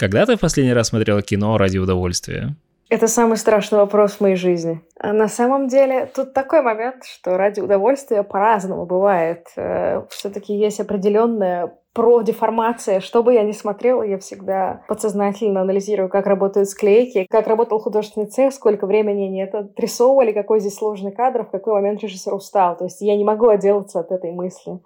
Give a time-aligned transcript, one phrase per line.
[0.00, 2.56] Когда ты в последний раз смотрела кино ради удовольствия?
[2.88, 4.80] Это самый страшный вопрос в моей жизни.
[4.98, 9.48] А на самом деле тут такой момент, что ради удовольствия по-разному бывает.
[9.56, 13.00] Э, Все-таки есть определенная профдеформация.
[13.00, 18.26] Что бы я ни смотрела, я всегда подсознательно анализирую, как работают склейки, как работал художественный
[18.26, 22.74] цех, сколько времени они это отрисовывали, какой здесь сложный кадр, в какой момент режиссер устал.
[22.74, 24.80] То есть я не могу отделаться от этой мысли.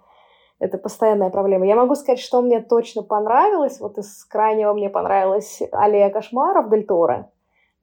[0.58, 1.66] Это постоянная проблема.
[1.66, 3.80] Я могу сказать, что мне точно понравилось.
[3.80, 7.30] Вот из крайнего мне понравилась Аллея кошмаров Дель Торо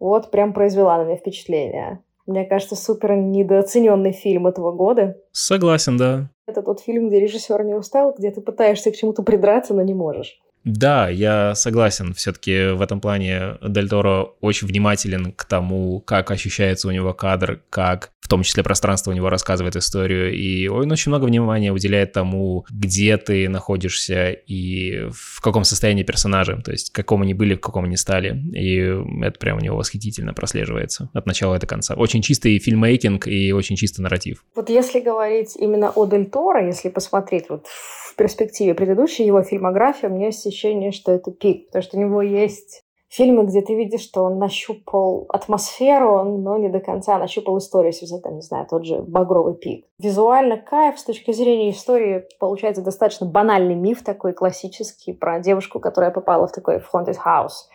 [0.01, 1.99] вот прям произвела на меня впечатление.
[2.25, 5.15] Мне кажется, супер недооцененный фильм этого года.
[5.31, 6.29] Согласен, да.
[6.47, 9.93] Это тот фильм, где режиссер не устал, где ты пытаешься к чему-то придраться, но не
[9.93, 10.39] можешь.
[10.63, 12.13] Да, я согласен.
[12.13, 17.61] Все-таки в этом плане Дель Торо очень внимателен к тому, как ощущается у него кадр,
[17.69, 20.33] как том числе пространство у него рассказывает историю.
[20.33, 26.61] И он очень много внимания уделяет тому, где ты находишься и в каком состоянии персонажа.
[26.63, 28.41] То есть, каком они были, в каком они стали.
[28.53, 28.77] И
[29.25, 31.93] это прям у него восхитительно прослеживается от начала до конца.
[31.95, 34.45] Очень чистый фильммейкинг и очень чистый нарратив.
[34.55, 40.05] Вот если говорить именно о Дель Торо, если посмотреть вот в перспективе предыдущей его фильмографии,
[40.05, 43.75] у меня есть ощущение, что это пик, потому что у него есть фильмы, где ты
[43.75, 48.41] видишь, что он нащупал атмосферу, но не до конца нащупал историю, если взять, там, не
[48.41, 49.85] знаю, тот же «Багровый пик».
[49.99, 56.11] Визуально кайф с точки зрения истории получается достаточно банальный миф такой классический про девушку, которая
[56.11, 57.67] попала в такой в haunted house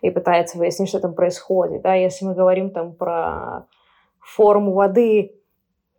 [0.00, 1.82] и пытается выяснить, что там происходит.
[1.82, 1.94] Да?
[1.94, 3.66] Если мы говорим там про
[4.20, 5.40] форму воды,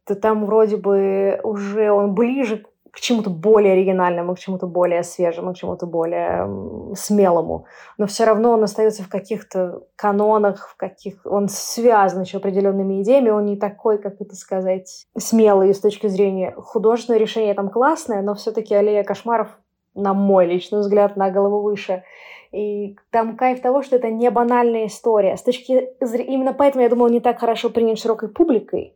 [0.06, 2.70] то там вроде бы уже он ближе к
[3.02, 7.66] чему-то более оригинальному, к чему-то более свежему, к чему-то более смелому.
[7.98, 13.30] Но все равно он остается в каких-то канонах, в каких он связан еще определенными идеями,
[13.30, 18.36] он не такой, как это сказать, смелый с точки зрения художественного решения там классное, но
[18.36, 19.50] все-таки аллея кошмаров,
[19.94, 22.04] на мой личный взгляд, на голову выше.
[22.52, 25.36] И там кайф того, что это не банальная история.
[25.36, 26.34] С точки зрения...
[26.36, 28.96] Именно поэтому, я думаю, он не так хорошо принят широкой публикой,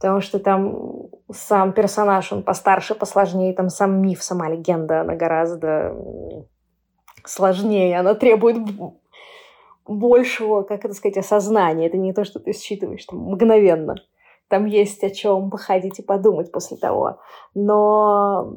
[0.00, 5.94] потому что там сам персонаж, он постарше, посложнее, там сам миф, сама легенда, она гораздо
[7.22, 8.56] сложнее, она требует
[9.86, 11.86] большего, как это сказать, осознания.
[11.86, 13.96] Это не то, что ты считываешь там, мгновенно.
[14.48, 17.20] Там есть о чем походить и подумать после того.
[17.54, 18.54] Но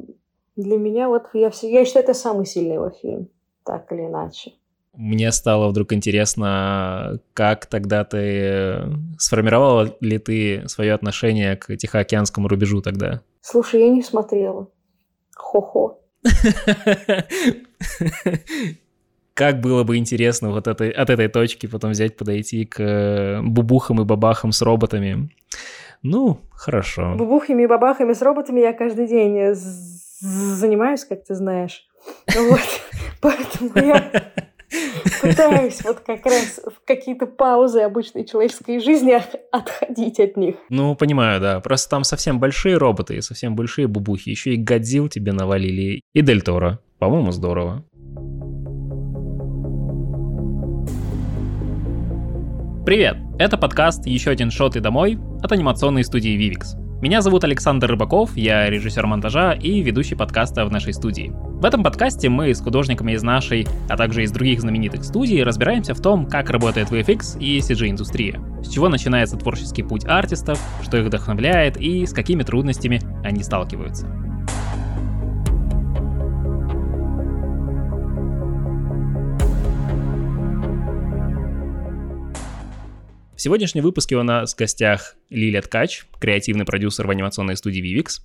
[0.56, 3.28] для меня вот я, все, я считаю, это самый сильный его фильм,
[3.64, 4.52] так или иначе.
[4.96, 8.82] Мне стало вдруг интересно, как тогда ты...
[9.18, 13.22] Сформировала ли ты свое отношение к Тихоокеанскому рубежу тогда?
[13.40, 14.68] Слушай, я не смотрела.
[15.34, 16.00] Хо-хо.
[19.34, 24.04] Как было бы интересно вот этой, от этой точки потом взять, подойти к бубухам и
[24.04, 25.28] бабахам с роботами.
[26.02, 27.16] Ну, хорошо.
[27.16, 31.86] Бубухами и бабахами с роботами я каждый день занимаюсь, как ты знаешь.
[32.36, 32.60] Вот.
[33.20, 34.10] Поэтому я
[35.20, 39.14] пытаюсь вот как раз в какие-то паузы обычной человеческой жизни
[39.52, 40.56] отходить от них.
[40.68, 41.60] Ну, понимаю, да.
[41.60, 44.30] Просто там совсем большие роботы и совсем большие бубухи.
[44.30, 46.00] Еще и Годзилл тебе навалили.
[46.12, 46.80] И Дель Торо.
[46.98, 47.84] По-моему, здорово.
[52.84, 53.16] Привет!
[53.38, 56.83] Это подкаст «Еще один шот и домой» от анимационной студии Vivix.
[57.04, 61.34] Меня зовут Александр Рыбаков, я режиссер монтажа и ведущий подкаста в нашей студии.
[61.34, 65.92] В этом подкасте мы с художниками из нашей, а также из других знаменитых студий разбираемся
[65.92, 71.04] в том, как работает VFX и CG-индустрия, с чего начинается творческий путь артистов, что их
[71.04, 74.06] вдохновляет и с какими трудностями они сталкиваются.
[83.44, 88.22] Сегодняшнем выпуске у нас в гостях Лилия Ткач, креативный продюсер в анимационной студии Vivix.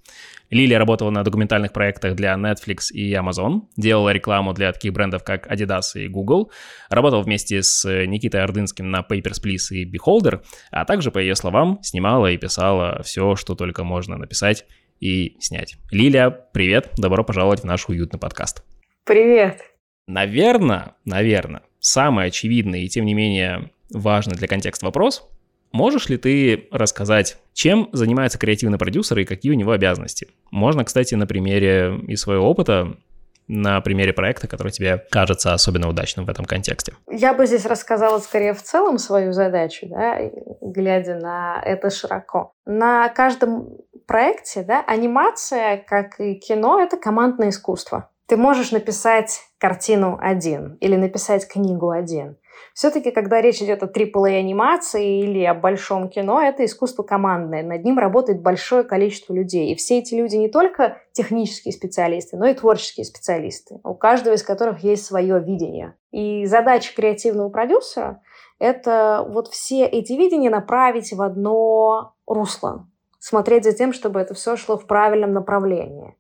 [0.50, 5.52] Лилия работала на документальных проектах для Netflix и Amazon, делала рекламу для таких брендов, как
[5.52, 6.54] Adidas и Google,
[6.90, 10.42] работала вместе с Никитой Ордынским на Papers, Please и Beholder,
[10.72, 14.66] а также, по ее словам, снимала и писала все, что только можно написать
[15.02, 15.76] и снять.
[15.92, 18.64] Лилия, привет, добро пожаловать в наш уютный подкаст.
[19.04, 19.60] Привет.
[20.08, 25.30] Наверное, наверное, самый очевидный и, тем не менее, важный для контекста вопрос.
[25.72, 30.28] Можешь ли ты рассказать, чем занимается креативный продюсер и какие у него обязанности?
[30.52, 32.98] Можно, кстати, на примере из своего опыта
[33.48, 36.94] на примере проекта, который тебе кажется особенно удачным в этом контексте?
[37.10, 40.20] Я бы здесь рассказала скорее в целом свою задачу, да,
[40.62, 42.54] глядя на это широко.
[42.66, 43.70] На каждом
[44.08, 48.12] проекте да, анимация, как и кино, это командное искусство.
[48.28, 52.38] Ты можешь написать картину один или написать книгу один–
[52.74, 57.64] Все-таки, когда речь идет о AAA анимации или о большом кино, это искусство командное.
[57.64, 59.72] Над ним работает большое количество людей.
[59.72, 64.44] И все эти люди не только технические специалисты, но и творческие специалисты, у каждого из
[64.44, 65.96] которых есть свое видение.
[66.12, 68.22] И задача креативного продюсера—
[68.60, 72.88] это вот все эти видения направить в одно русло,
[73.20, 76.16] смотреть за тем, чтобы это все шло в правильном направлении.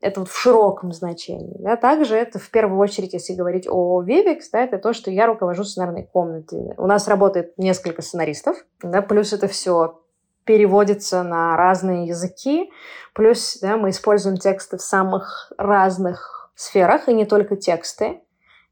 [0.00, 1.56] Это вот в широком значении.
[1.58, 1.76] Да.
[1.76, 5.64] Также это в первую очередь, если говорить о Vivix, да, это то, что я руковожу
[5.64, 6.74] сценарной комнатой.
[6.78, 10.00] У нас работает несколько сценаристов, да, плюс это все
[10.44, 12.72] переводится на разные языки,
[13.14, 18.22] плюс да, мы используем тексты в самых разных сферах, и не только тексты.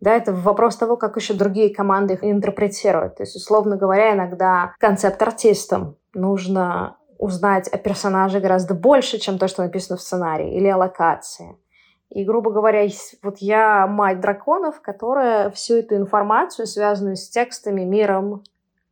[0.01, 3.17] Да, это вопрос того, как еще другие команды их интерпретируют.
[3.17, 9.62] То есть, условно говоря, иногда концепт-артистам нужно узнать о персонаже гораздо больше, чем то, что
[9.62, 11.56] написано в сценарии, или о локации.
[12.11, 12.87] И, грубо говоря,
[13.23, 18.44] вот я мать драконов, которая всю эту информацию, связанную с текстами, миром,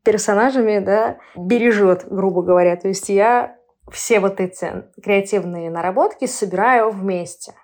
[0.02, 2.76] персонажами, да, бережет, грубо говоря.
[2.76, 3.56] То есть я
[3.90, 7.54] все вот эти креативные наработки собираю вместе.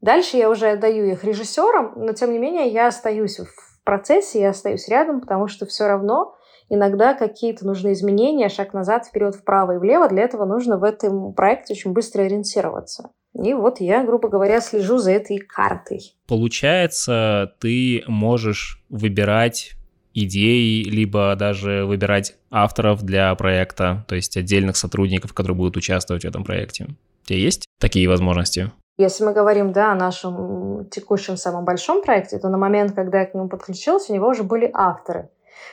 [0.00, 4.50] Дальше я уже отдаю их режиссерам, но тем не менее я остаюсь в процессе, я
[4.50, 6.34] остаюсь рядом, потому что все равно
[6.70, 10.08] иногда какие-то нужны изменения, шаг назад, вперед, вправо и влево.
[10.08, 13.10] Для этого нужно в этом проекте очень быстро ориентироваться.
[13.34, 16.16] И вот я, грубо говоря, слежу за этой картой.
[16.26, 19.72] Получается, ты можешь выбирать
[20.14, 26.28] идеи, либо даже выбирать авторов для проекта, то есть отдельных сотрудников, которые будут участвовать в
[26.28, 26.86] этом проекте.
[27.24, 28.72] У тебя есть такие возможности?
[28.98, 33.26] Если мы говорим да, о нашем текущем самом большом проекте, то на момент, когда я
[33.26, 35.30] к нему подключилась, у него уже были авторы.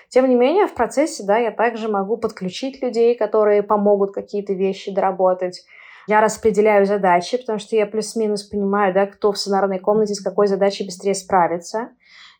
[0.09, 4.93] Тем не менее, в процессе да, я также могу подключить людей, которые помогут какие-то вещи
[4.93, 5.63] доработать.
[6.07, 10.47] Я распределяю задачи, потому что я плюс-минус понимаю, да, кто в сценарной комнате с какой
[10.47, 11.89] задачей быстрее справится.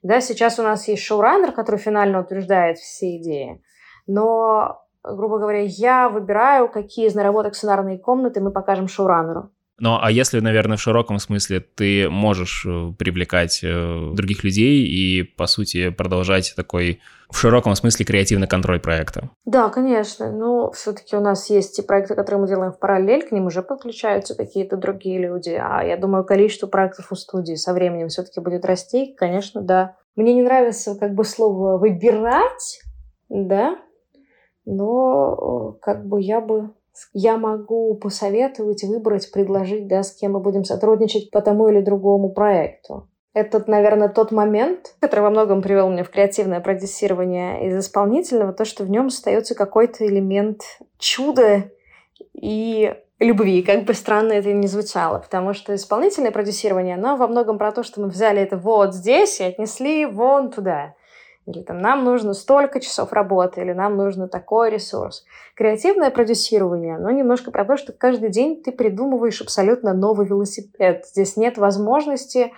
[0.04, 3.62] Да, сейчас у нас есть шоураннер, который финально утверждает все идеи.
[4.06, 9.52] Но, грубо говоря, я выбираю, какие из наработок сценарной комнаты мы покажем шоураннеру.
[9.80, 15.24] Ну, а если, наверное, в широком смысле ты можешь э, привлекать э, других людей и,
[15.24, 19.30] по сути, продолжать такой в широком смысле креативный контроль проекта?
[19.46, 20.32] Да, конечно.
[20.32, 23.62] Но все-таки у нас есть те проекты, которые мы делаем в параллель, к ним уже
[23.62, 25.60] подключаются какие-то другие люди.
[25.62, 29.14] А я думаю, количество проектов у студии со временем все-таки будет расти.
[29.16, 29.96] Конечно, да.
[30.16, 32.82] Мне не нравится как бы слово «выбирать»,
[33.30, 33.78] да,
[34.66, 36.72] но э, как бы я бы
[37.14, 42.30] я могу посоветовать, выбрать, предложить, да, с кем мы будем сотрудничать по тому или другому
[42.30, 43.08] проекту.
[43.34, 48.66] Это, наверное, тот момент, который во многом привел меня в креативное продюсирование из исполнительного, то,
[48.66, 50.62] что в нем остается какой-то элемент
[50.98, 51.70] чуда
[52.34, 57.58] и любви, как бы странно это ни звучало, потому что исполнительное продюсирование, оно во многом
[57.58, 60.96] про то, что мы взяли это вот здесь и отнесли вон туда.
[61.48, 65.24] Или там нам нужно столько часов работы, или нам нужно такой ресурс.
[65.56, 71.06] Креативное продюсирование, оно немножко про то, что каждый день ты придумываешь абсолютно новый велосипед.
[71.08, 72.52] Здесь нет возможности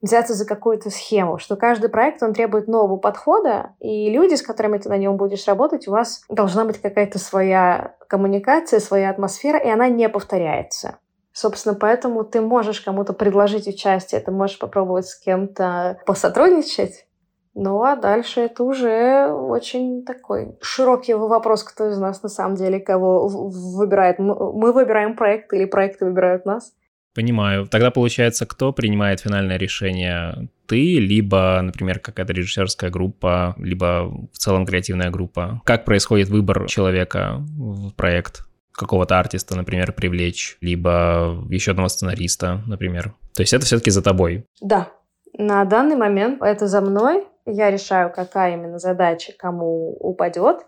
[0.00, 4.78] взяться за какую-то схему, что каждый проект, он требует нового подхода, и люди, с которыми
[4.78, 9.68] ты на нем будешь работать, у вас должна быть какая-то своя коммуникация, своя атмосфера, и
[9.68, 10.98] она не повторяется.
[11.32, 17.06] Собственно, поэтому ты можешь кому-то предложить участие, ты можешь попробовать с кем-то посотрудничать,
[17.56, 22.78] ну а дальше это уже очень такой широкий вопрос, кто из нас на самом деле
[22.78, 24.18] кого выбирает.
[24.18, 26.72] Мы выбираем проект или проекты выбирают нас.
[27.14, 27.66] Понимаю.
[27.66, 30.50] Тогда получается, кто принимает финальное решение?
[30.66, 35.62] Ты, либо, например, какая-то режиссерская группа, либо в целом креативная группа.
[35.64, 38.44] Как происходит выбор человека в проект?
[38.72, 43.14] Какого-то артиста, например, привлечь, либо еще одного сценариста, например.
[43.34, 44.44] То есть это все-таки за тобой.
[44.60, 44.90] Да.
[45.38, 50.66] На данный момент это за мной, я решаю, какая именно задача кому упадет,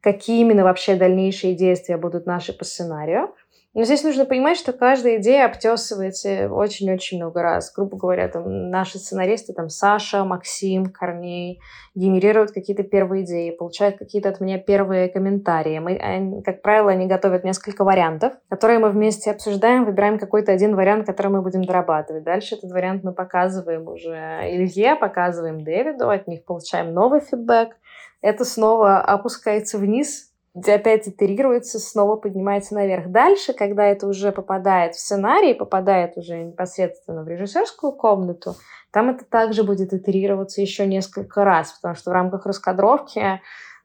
[0.00, 3.34] какие именно вообще дальнейшие действия будут наши по сценарию.
[3.78, 7.72] Но здесь нужно понимать, что каждая идея обтесывается очень-очень много раз.
[7.72, 11.60] Грубо говоря, там наши сценаристы, там Саша, Максим, Корней,
[11.94, 15.78] генерируют какие-то первые идеи, получают какие-то от меня первые комментарии.
[15.78, 20.74] Мы, они, как правило, они готовят несколько вариантов, которые мы вместе обсуждаем, выбираем какой-то один
[20.74, 22.24] вариант, который мы будем дорабатывать.
[22.24, 27.76] Дальше этот вариант мы показываем уже Илье, показываем Дэвиду, от них получаем новый фидбэк.
[28.22, 33.08] Это снова опускается вниз, опять итерируется, снова поднимается наверх.
[33.08, 38.54] Дальше, когда это уже попадает в сценарий, попадает уже непосредственно в режиссерскую комнату,
[38.90, 43.40] там это также будет итерироваться еще несколько раз, потому что в рамках раскадровки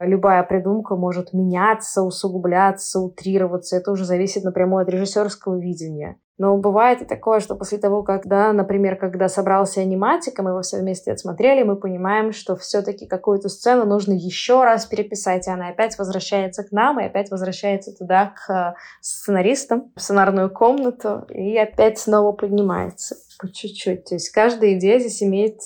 [0.06, 3.78] любая придумка может меняться, усугубляться, утрироваться.
[3.78, 6.18] Это уже зависит напрямую от режиссерского видения.
[6.40, 10.80] Но бывает и такое, что после того, когда, например, когда собрался аниматика, мы его все
[10.80, 15.98] вместе отсмотрели, мы понимаем, что все-таки какую-то сцену нужно еще раз переписать, и она опять
[16.00, 22.00] возвращается к нам, и опять возвращается туда, к э, сценаристам, в сценарную комнату, и опять
[22.00, 24.06] снова поднимается по чуть-чуть.
[24.06, 25.60] То есть каждая идея здесь имеет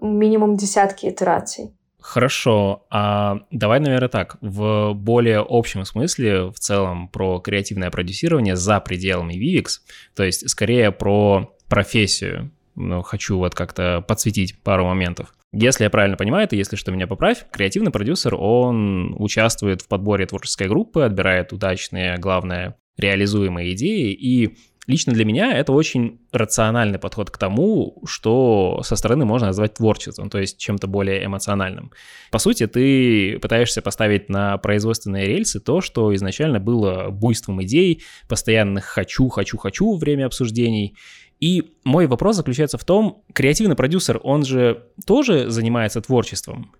[0.00, 1.76] минимум десятки итераций.
[2.00, 8.80] Хорошо, а давай, наверное, так, в более общем смысле, в целом, про креативное продюсирование за
[8.80, 9.80] пределами Vivix,
[10.16, 15.34] то есть скорее про профессию, но хочу вот как-то подсветить пару моментов.
[15.52, 20.26] Если я правильно понимаю, то если что, меня поправь, креативный продюсер, он участвует в подборе
[20.26, 24.56] творческой группы, отбирает удачные, главное, реализуемые идеи и
[24.86, 30.30] Лично для меня это очень рациональный подход к тому, что со стороны можно назвать творчеством,
[30.30, 31.92] то есть чем-то более эмоциональным.
[32.30, 38.84] По сути, ты пытаешься поставить на производственные рельсы то, что изначально было буйством идей, постоянных
[38.84, 40.96] «хочу, хочу, хочу» время обсуждений,
[41.40, 46.72] и мой вопрос заключается в том, креативный продюсер, он же тоже занимается творчеством,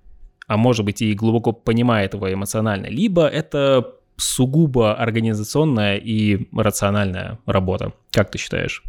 [0.46, 7.92] а может быть и глубоко понимает его эмоционально, либо это сугубо организационная и рациональная работа.
[8.12, 8.84] Как ты считаешь?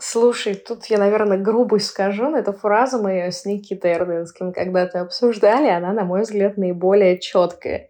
[0.00, 5.68] Слушай, тут я, наверное, грубо скажу, но эту фразу мы с Никитой Эрдынским когда-то обсуждали,
[5.68, 7.88] она, на мой взгляд, наиболее четкая.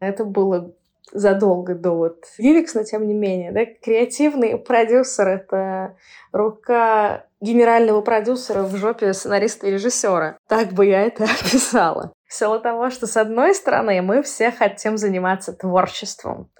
[0.00, 0.72] Это было
[1.12, 5.96] задолго до вот Вивикс, но тем не менее, да, креативный продюсер— это
[6.32, 10.38] рука генерального продюсера в жопе сценариста и режиссера.
[10.48, 12.12] Так бы я это описала.
[12.32, 16.50] В силу того, что с одной стороны мы все хотим заниматься творчеством.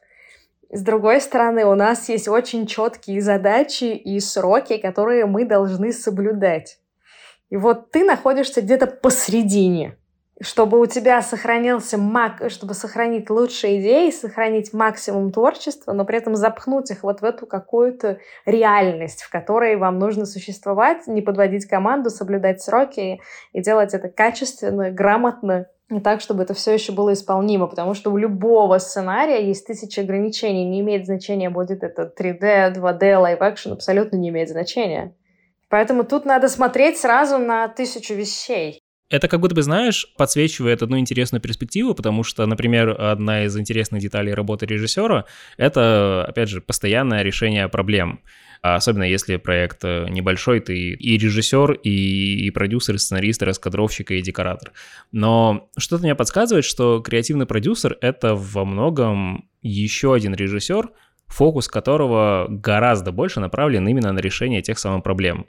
[0.69, 6.79] С другой стороны, у нас есть очень четкие задачи и сроки, которые мы должны соблюдать.
[7.49, 9.97] И вот ты находишься где-то посредине
[10.43, 16.35] чтобы у тебя сохранился мак, чтобы сохранить лучшие идеи, сохранить максимум творчества, но при этом
[16.35, 22.11] запхнуть их вот в эту какую-то реальность, в которой вам нужно существовать, не подводить команду,
[22.11, 23.21] соблюдать сроки
[23.53, 28.11] и делать это качественно, грамотно, и так, чтобы это все еще было исполнимо, потому что
[28.11, 33.73] у любого сценария есть тысячи ограничений, не имеет значения, будет это 3D, 2D, live action,
[33.73, 35.15] абсолютно не имеет значения.
[35.69, 38.82] Поэтому тут надо смотреть сразу на тысячу вещей.
[39.13, 44.01] Это как будто бы, знаешь, подсвечивает одну интересную перспективу, потому что, например, одна из интересных
[44.01, 45.27] деталей работы режиссера—
[45.59, 48.21] это, опять же, постоянное решение проблем.
[48.63, 54.13] Особенно если проект э, небольшой, ты и режиссер, и, и продюсер, и сценарист, и раскадровщик,
[54.13, 54.73] и декоратор.
[55.11, 60.89] Но что-то мне подсказывает, что креативный продюсер— это во многом еще один режиссер,
[61.27, 65.49] фокус которого гораздо больше направлен именно на решение тех самых проблем.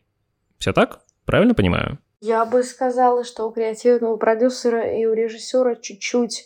[0.57, 0.99] Все так?
[1.23, 1.99] Правильно понимаю?
[2.25, 6.45] Я бы сказала, что у креативного продюсера и у режиссера чуть-чуть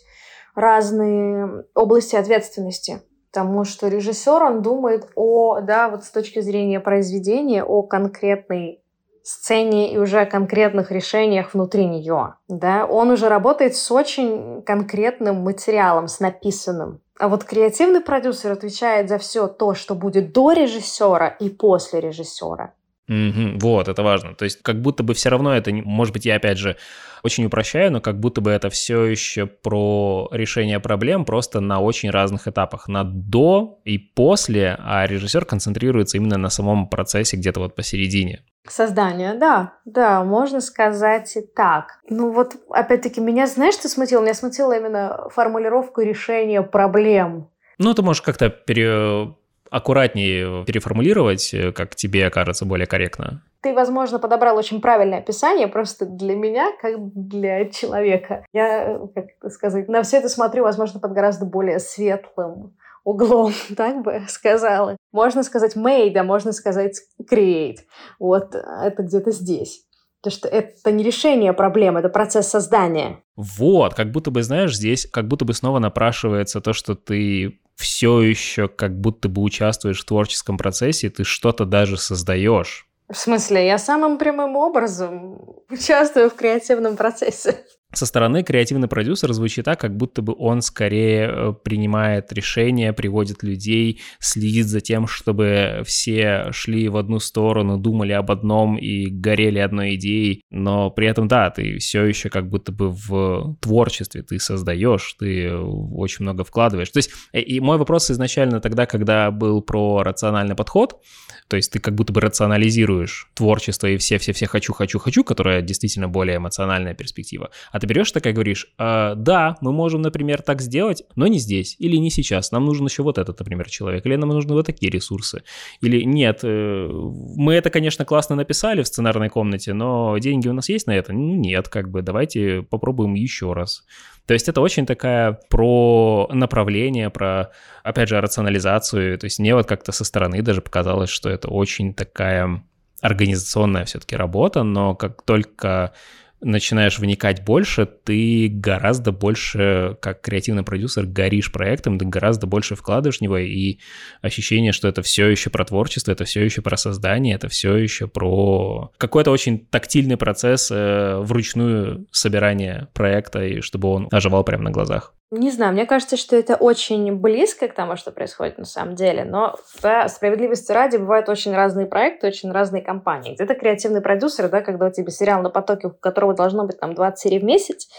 [0.56, 3.04] разные области ответственности.
[3.32, 8.82] Потому что режиссер, он думает о, да, вот с точки зрения произведения, о конкретной
[9.22, 12.34] сцене и уже конкретных решениях внутри нее.
[12.48, 12.88] Да?
[12.88, 17.02] Он уже работает с очень конкретным материалом, с написанным.
[17.20, 22.74] А вот креативный продюсер отвечает за все то, что будет до режиссера и после режиссера.
[23.10, 24.36] Угу, вот, это важно.
[24.36, 26.76] То есть как будто бы все равно это, может быть, я опять же
[27.24, 32.10] очень упрощаю, но как будто бы это все еще про решение проблем просто на очень
[32.10, 37.76] разных этапах, на до и после, а режиссер концентрируется именно на самом процессе где-то вот
[37.76, 38.44] посередине.
[38.68, 42.00] Создание, да, да, можно сказать и так.
[42.10, 44.22] Ну вот, опять-таки, меня, знаешь, что смутило?
[44.22, 47.50] Меня смутила именно формулировку решения проблем.
[47.78, 49.34] Ну, ты можешь как-то пере
[49.70, 53.44] аккуратнее переформулировать, э, как тебе кажется более корректно?
[53.62, 58.46] Ты, возможно, подобрал очень правильное описание, просто для меня, как для человека.
[58.54, 64.24] Я, как сказать, на все это смотрю, возможно, под гораздо более светлым углом, так бы
[64.28, 64.98] сказала.
[65.12, 67.00] Можно сказать made, а можно сказать
[67.32, 67.80] create.
[68.20, 69.84] Вот это где-то здесь.
[70.22, 73.20] Потому что это не решение проблемы, это процесс создания.
[73.36, 78.22] Вот, как будто бы, знаешь, здесь как будто бы снова напрашивается то, что ты все
[78.22, 82.88] еще как будто бы участвуешь в творческом процессе, ты что-то даже создаешь.
[83.08, 87.64] В смысле, я самым прямым образом участвую в креативном процессе
[87.94, 93.44] со стороны креативный продюсер звучит так, как будто бы он скорее э, принимает решения, приводит
[93.44, 99.60] людей, следит за тем, чтобы все шли в одну сторону, думали об одном и горели
[99.60, 104.38] одной идеей, но при этом, да, ты все еще как будто бы в творчестве, ты
[104.38, 106.90] создаешь, ты очень много вкладываешь.
[106.90, 111.00] То есть, э, и мой вопрос изначально тогда, когда был про рациональный подход,
[111.48, 116.94] то есть ты как будто бы рационализируешь творчество и все-все-все хочу-хочу-хочу, которая действительно более эмоциональная
[116.94, 117.52] перспектива.
[117.78, 121.76] А ты берешь такая говоришь, э, да, мы можем, например, так сделать, но не здесь
[121.78, 122.52] или не сейчас.
[122.52, 125.44] Нам нужен еще вот этот, например, человек, или нам нужны вот такие ресурсы.
[125.82, 130.70] Или нет, э, мы это, конечно, классно написали в сценарной комнате, но деньги у нас
[130.70, 131.14] есть на это?
[131.14, 133.86] Ну нет, как бы давайте попробуем еще раз.
[134.26, 137.52] То есть это очень такая про направление, про,
[137.84, 139.20] опять же, рационализацию.
[139.20, 142.64] То есть мне вот как-то со стороны даже показалось, что это очень такая
[143.02, 145.94] организационная все-таки работа, но как только
[146.42, 153.18] начинаешь вникать больше, ты гораздо больше, как креативный продюсер, горишь проектом, ты гораздо больше вкладываешь
[153.18, 153.80] в него, и
[154.22, 158.08] ощущение, что это все еще про творчество, это все еще про создание, это все еще
[158.08, 164.72] про какой-то очень тактильный процесс э, вручную собирания проекта, и чтобы он оживал прямо на
[164.72, 165.17] глазах.
[165.30, 169.26] Не знаю, мне кажется, что это очень близко к тому, что происходит на самом деле,
[169.26, 173.34] но да, справедливости ради бывают очень разные проекты, очень разные компании.
[173.34, 176.96] Где-то креативный продюсер, да, когда у тебя сериал на потоке, у которого должно быть там
[176.96, 177.90] 20 серий в месяц,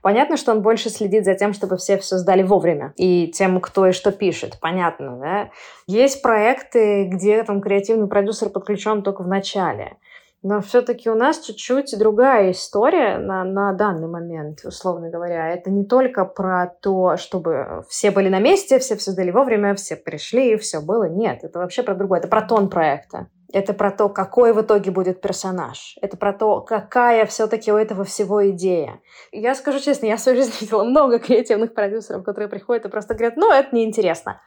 [0.00, 3.86] понятно, что он больше следит за тем, чтобы все все сдали вовремя, и тем, кто
[3.88, 5.50] и что пишет, понятно, да.
[5.86, 9.98] Есть проекты, где там креативный продюсер подключен только в начале.
[10.42, 15.48] Но все-таки у нас чуть-чуть другая история на, на данный момент, условно говоря.
[15.52, 19.96] Это не только про то, чтобы все были на месте, все все сдали вовремя, все
[19.96, 21.08] пришли, все было.
[21.08, 22.20] Нет, это вообще про другое.
[22.20, 23.26] Это про тон проекта.
[23.52, 25.96] Это про то, какой в итоге будет персонаж.
[26.02, 29.00] Это про то, какая все-таки у этого всего идея.
[29.32, 33.14] Я скажу честно, я в своей жизни видела много креативных продюсеров, которые приходят и просто
[33.14, 34.40] говорят, ну, это неинтересно.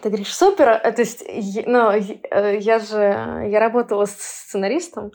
[0.00, 1.24] Ты говоришь, супер, э, то есть,
[1.66, 5.10] ну, э, я же, я работала с сценаристом,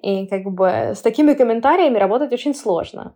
[0.00, 3.14] и как бы с такими комментариями работать очень сложно.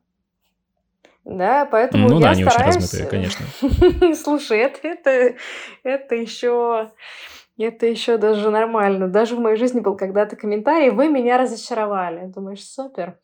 [1.25, 2.77] Да, поэтому ну, я да, они стараюсь...
[2.77, 4.15] очень размытые, конечно.
[4.15, 5.35] Слушай, это, это,
[5.83, 6.91] это еще...
[7.61, 9.09] Это еще даже нормально.
[9.09, 12.27] Даже в моей жизни был когда-то комментарий «Вы меня разочаровали».
[12.27, 13.19] Думаешь, супер.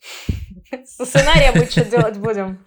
[0.85, 2.67] Со сценарием мы что делать будем?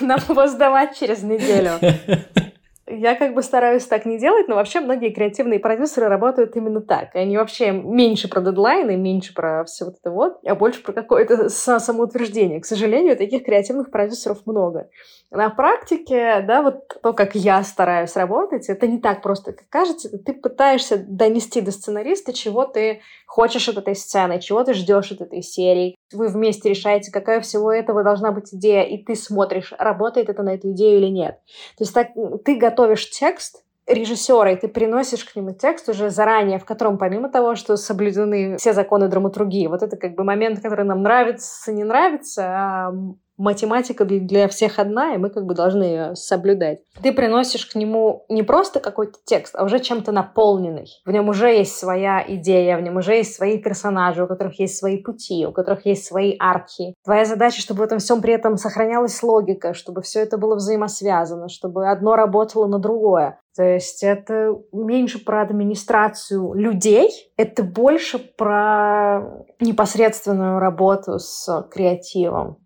[0.00, 1.70] Нам его сдавать через неделю.
[2.88, 7.16] Я как бы стараюсь так не делать, но вообще многие креативные продюсеры работают именно так.
[7.16, 11.48] Они вообще меньше про дедлайны, меньше про все вот это вот, а больше про какое-то
[11.48, 12.60] самоутверждение.
[12.60, 14.88] К сожалению, таких креативных продюсеров много.
[15.32, 20.16] На практике, да, вот то, как я стараюсь работать, это не так просто, как кажется.
[20.18, 23.00] Ты пытаешься донести до сценариста, чего ты
[23.36, 25.94] хочешь от этой сцены, чего ты ждешь от этой серии.
[26.10, 30.54] Вы вместе решаете, какая всего этого должна быть идея, и ты смотришь, работает это на
[30.54, 31.38] эту идею или нет.
[31.76, 32.08] То есть так,
[32.46, 37.28] ты готовишь текст, режиссера, и ты приносишь к нему текст уже заранее, в котором помимо
[37.28, 41.84] того, что соблюдены все законы драматургии, вот это как бы момент, который нам нравится, не
[41.84, 42.92] нравится, а
[43.38, 46.80] математика для всех одна, и мы как бы должны ее соблюдать.
[47.02, 50.88] Ты приносишь к нему не просто какой-то текст, а уже чем-то наполненный.
[51.04, 54.78] В нем уже есть своя идея, в нем уже есть свои персонажи, у которых есть
[54.78, 56.94] свои пути, у которых есть свои арки.
[57.04, 61.48] Твоя задача, чтобы в этом всем при этом сохранялась логика, чтобы все это было взаимосвязано,
[61.48, 63.38] чтобы одно работало на другое.
[63.56, 69.22] То есть это меньше про администрацию людей, это больше про
[69.60, 72.58] непосредственную работу с креативом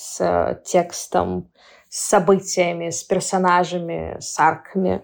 [0.00, 1.50] с э, текстом,
[1.90, 5.02] с событиями, с персонажами, с арками.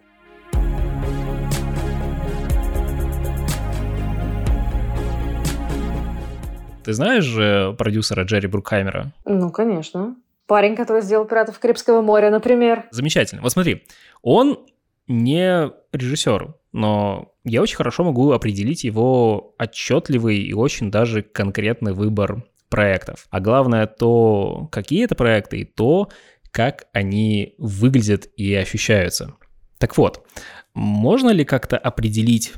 [6.82, 9.12] Ты знаешь же продюсера Джерри Брукхаймера?
[9.26, 10.16] Ну, конечно.
[10.46, 12.84] Парень, который сделал «Пиратов Карибского моря», например.
[12.90, 13.42] Замечательно.
[13.42, 13.84] Вот смотри,
[14.22, 14.64] он
[15.08, 22.44] не режиссер, но я очень хорошо могу определить его отчетливый и очень даже конкретный выбор
[22.68, 23.26] проектов.
[23.30, 26.10] А главное то, какие это проекты, и то,
[26.50, 29.34] как они выглядят и ощущаются.
[29.78, 30.26] Так вот,
[30.74, 32.54] можно ли как-то определить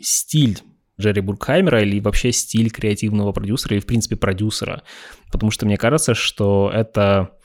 [0.00, 0.60] стиль
[1.00, 4.82] Джерри Буркхаймера или вообще стиль креативного продюсера или, в принципе, продюсера?
[5.30, 7.36] Потому что мне кажется, что это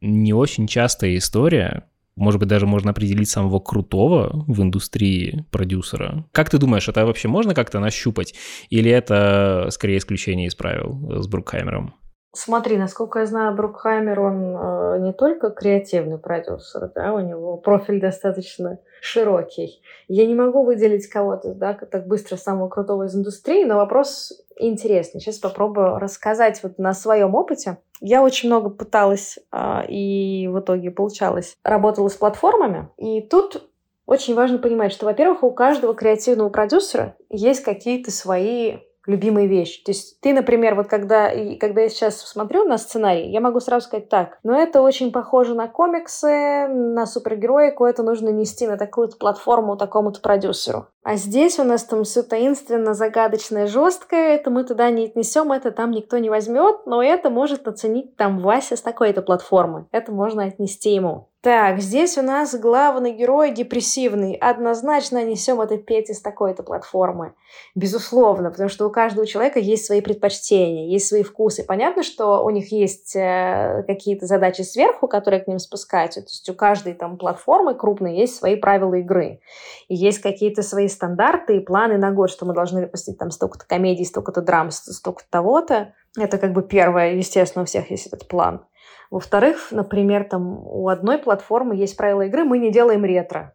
[0.00, 1.89] не очень частая история,
[2.20, 6.26] может быть, даже можно определить самого крутого в индустрии продюсера.
[6.32, 8.34] Как ты думаешь, это вообще можно как-то нащупать?
[8.68, 11.94] Или это скорее исключение из правил с Брукхаймером?
[12.32, 18.00] Смотри, насколько я знаю, Брукхаймер, он э, не только креативный продюсер, да, у него профиль
[18.00, 19.82] достаточно широкий.
[20.06, 25.20] Я не могу выделить кого-то, да, так быстро самого крутого из индустрии, но вопрос интересный.
[25.20, 27.78] Сейчас попробую рассказать вот на своем опыте.
[28.00, 31.56] Я очень много пыталась а, и в итоге получалось.
[31.64, 33.68] Работала с платформами, и тут
[34.06, 39.82] очень важно понимать, что, во-первых, у каждого креативного продюсера есть какие-то свои любимые вещи.
[39.84, 43.86] То есть ты, например, вот когда, когда я сейчас смотрю на сценарий, я могу сразу
[43.86, 48.76] сказать так, но «Ну, это очень похоже на комиксы, на супергероику, это нужно нести на
[48.76, 50.86] такую-то платформу такому-то продюсеру.
[51.02, 55.70] А здесь у нас там все таинственно, загадочное, жесткое, это мы туда не отнесем, это
[55.70, 59.86] там никто не возьмет, но это может оценить там Вася с такой-то платформы.
[59.92, 61.28] Это можно отнести ему.
[61.42, 64.34] Так, здесь у нас главный герой депрессивный.
[64.34, 67.32] Однозначно несем это Пете с такой-то платформы.
[67.74, 71.64] Безусловно, потому что у каждого человека есть свои предпочтения, есть свои вкусы.
[71.64, 76.20] Понятно, что у них есть э, какие-то задачи сверху, которые к ним спускаются.
[76.20, 79.40] То есть у каждой там платформы крупной есть свои правила игры.
[79.88, 83.64] И есть какие-то свои стандарты и планы на год, что мы должны выпустить там столько-то
[83.66, 85.94] комедий, столько-то драм, столько-то того-то.
[86.18, 88.66] Это как бы первое, естественно, у всех есть этот план.
[89.10, 93.54] Во-вторых, например, там у одной платформы есть правила игры, мы не делаем ретро.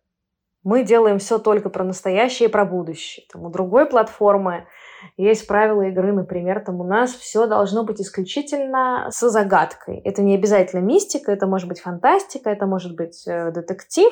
[0.63, 3.25] Мы делаем все только про настоящее и про будущее.
[3.31, 4.67] Там у другой платформы
[5.15, 9.99] есть правила игры, например, там у нас все должно быть исключительно с загадкой.
[9.99, 14.11] Это не обязательно мистика, это может быть фантастика, это может быть э, детектив,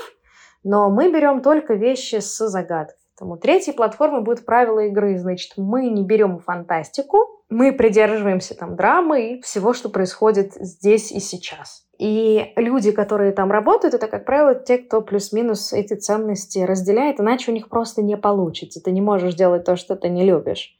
[0.63, 3.02] но мы берем только вещи с загадкой.
[3.21, 9.33] У третьей платформы будут правила игры, значит, мы не берем фантастику, мы придерживаемся там драмы
[9.33, 11.85] и всего, что происходит здесь и сейчас.
[11.99, 17.51] И люди, которые там работают, это, как правило, те, кто плюс-минус эти ценности разделяет, иначе
[17.51, 18.81] у них просто не получится.
[18.81, 20.77] Ты не можешь делать то, что ты не любишь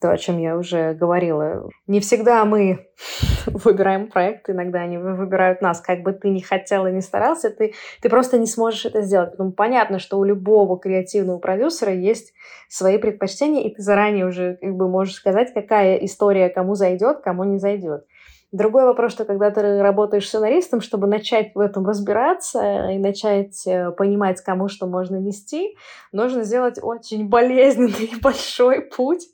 [0.00, 1.68] то, о чем я уже говорила.
[1.86, 2.88] Не всегда мы
[3.46, 5.80] выбираем проект, иногда они выбирают нас.
[5.80, 9.32] Как бы ты ни хотел и не старался, ты, ты просто не сможешь это сделать.
[9.32, 12.32] Потому понятно, что у любого креативного продюсера есть
[12.68, 17.44] свои предпочтения, и ты заранее уже как бы можешь сказать, какая история кому зайдет, кому
[17.44, 18.04] не зайдет.
[18.50, 23.90] Другой вопрос, что когда ты работаешь сценаристом, чтобы начать в этом разбираться и начать э,
[23.90, 25.76] понимать, кому что можно нести,
[26.12, 29.26] нужно сделать очень болезненный большой путь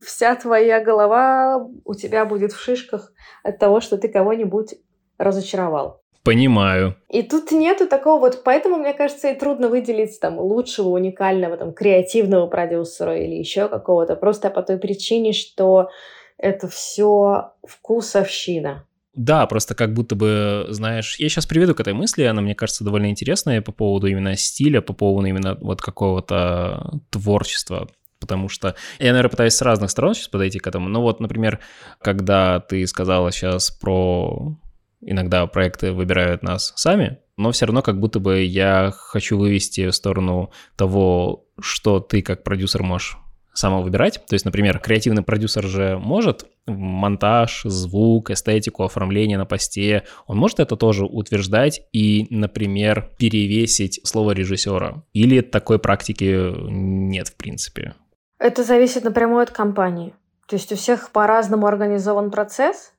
[0.00, 4.74] вся твоя голова у тебя будет в шишках от того, что ты кого-нибудь
[5.18, 6.00] разочаровал.
[6.22, 6.96] Понимаю.
[7.08, 11.72] И тут нету такого вот, поэтому, мне кажется, и трудно выделить там лучшего, уникального, там,
[11.72, 15.88] креативного продюсера или еще какого-то, просто по той причине, что
[16.36, 18.84] это все вкусовщина.
[19.14, 22.84] Да, просто как будто бы, знаешь, я сейчас приведу к этой мысли, она, мне кажется,
[22.84, 27.88] довольно интересная по поводу именно стиля, по поводу именно вот какого-то творчества
[28.20, 30.88] потому что я, наверное, пытаюсь с разных сторон сейчас подойти к этому.
[30.88, 31.58] Ну вот, например,
[32.00, 34.56] когда ты сказала сейчас про
[35.00, 39.94] иногда проекты выбирают нас сами, но все равно как будто бы я хочу вывести в
[39.94, 43.16] сторону того, что ты как продюсер можешь
[43.54, 44.20] само выбирать.
[44.28, 50.60] То есть, например, креативный продюсер же может монтаж, звук, эстетику, оформление на посте, он может
[50.60, 55.04] это тоже утверждать и, например, перевесить слово режиссера.
[55.12, 57.94] Или такой практики нет в принципе.
[58.40, 60.14] Это зависит напрямую от компании.
[60.48, 62.94] То есть у всех по-разному организован процесс,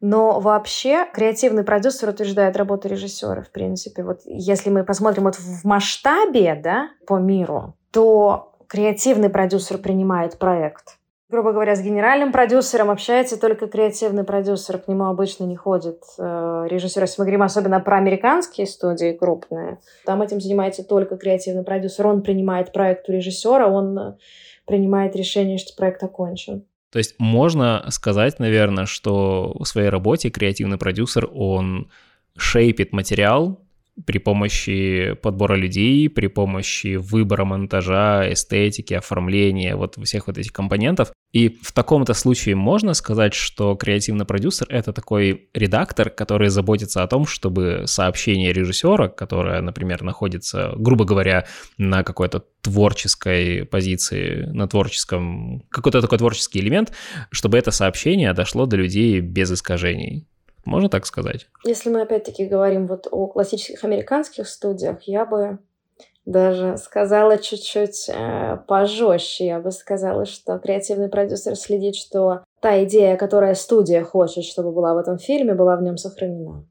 [0.00, 4.02] но вообще креативный продюсер утверждает работу режиссера, в принципе.
[4.02, 10.98] Вот если мы посмотрим вот в масштабе, да, по миру, то креативный продюсер принимает проект.
[11.28, 16.66] Грубо говоря, с генеральным продюсером общается только креативный продюсер, к нему обычно не ходит э,
[16.70, 17.02] режиссер.
[17.02, 22.06] Если мы говорим особенно про американские студии крупные, там этим занимается только креативный продюсер.
[22.06, 24.18] Он принимает проект у режиссера, он
[24.66, 26.64] принимает решение, что проект окончен.
[26.90, 31.90] То есть можно сказать, наверное, что в своей работе креативный продюсер, он
[32.36, 33.65] шейпит материал
[34.04, 41.12] при помощи подбора людей, при помощи выбора монтажа, эстетики, оформления, вот всех вот этих компонентов.
[41.32, 47.06] И в таком-то случае можно сказать, что креативный продюсер— это такой редактор, который заботится о
[47.08, 51.46] том, чтобы сообщение режиссера, которое, например, находится, грубо говоря,
[51.78, 56.92] на какой-то творческой позиции, на творческом, какой-то такой творческий элемент,
[57.30, 60.26] чтобы это сообщение дошло до людей без искажений.
[60.66, 61.46] Можно так сказать?
[61.64, 65.58] Если мы опять-таки говорим вот о классических американских студиях, я бы
[66.26, 69.46] даже сказала чуть-чуть э, пожестче.
[69.46, 74.94] Я бы сказала, что креативный продюсер следит, что та идея, которая студия хочет, чтобы была
[74.94, 76.66] в этом фильме, была в нем сохранена.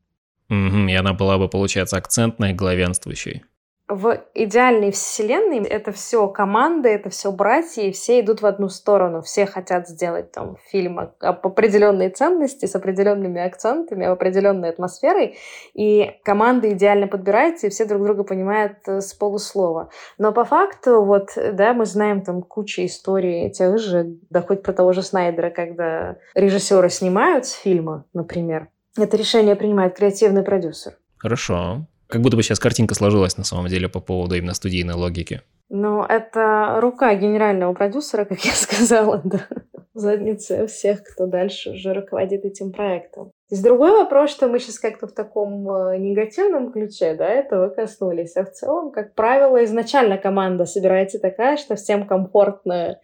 [0.50, 3.46] Угу, и она была бы, получается, акцентной, главенствующей
[3.88, 9.22] в идеальной вселенной это все команды, это все братья, и все идут в одну сторону.
[9.22, 15.38] Все хотят сделать там фильм об определенной ценности, с определенными акцентами, определенной атмосферой.
[15.76, 19.92] И команда идеально подбирается, и все друг друга понимают э, с полуслова.
[20.18, 24.74] Но по факту, вот, да, мы знаем там кучу историй тех же, да хоть про
[24.74, 30.94] того же Снайдера, когда режиссеры снимают с фильма, например, это решение принимает креативный продюсер.
[31.18, 31.86] Хорошо.
[32.08, 35.42] Как будто бы сейчас картинка сложилась на самом деле по поводу именно студийной логики.
[35.70, 39.48] Ну, это рука генерального продюсера, как я сказала, да.
[39.94, 43.32] задницы всех, кто дальше уже руководит этим проектом.
[43.50, 48.36] Здесь другой вопрос, что мы сейчас как-то в таком э, негативном ключе, да, этого коснулись.
[48.36, 53.00] А в целом, как правило, изначально команда собирается такая, что всем комфортно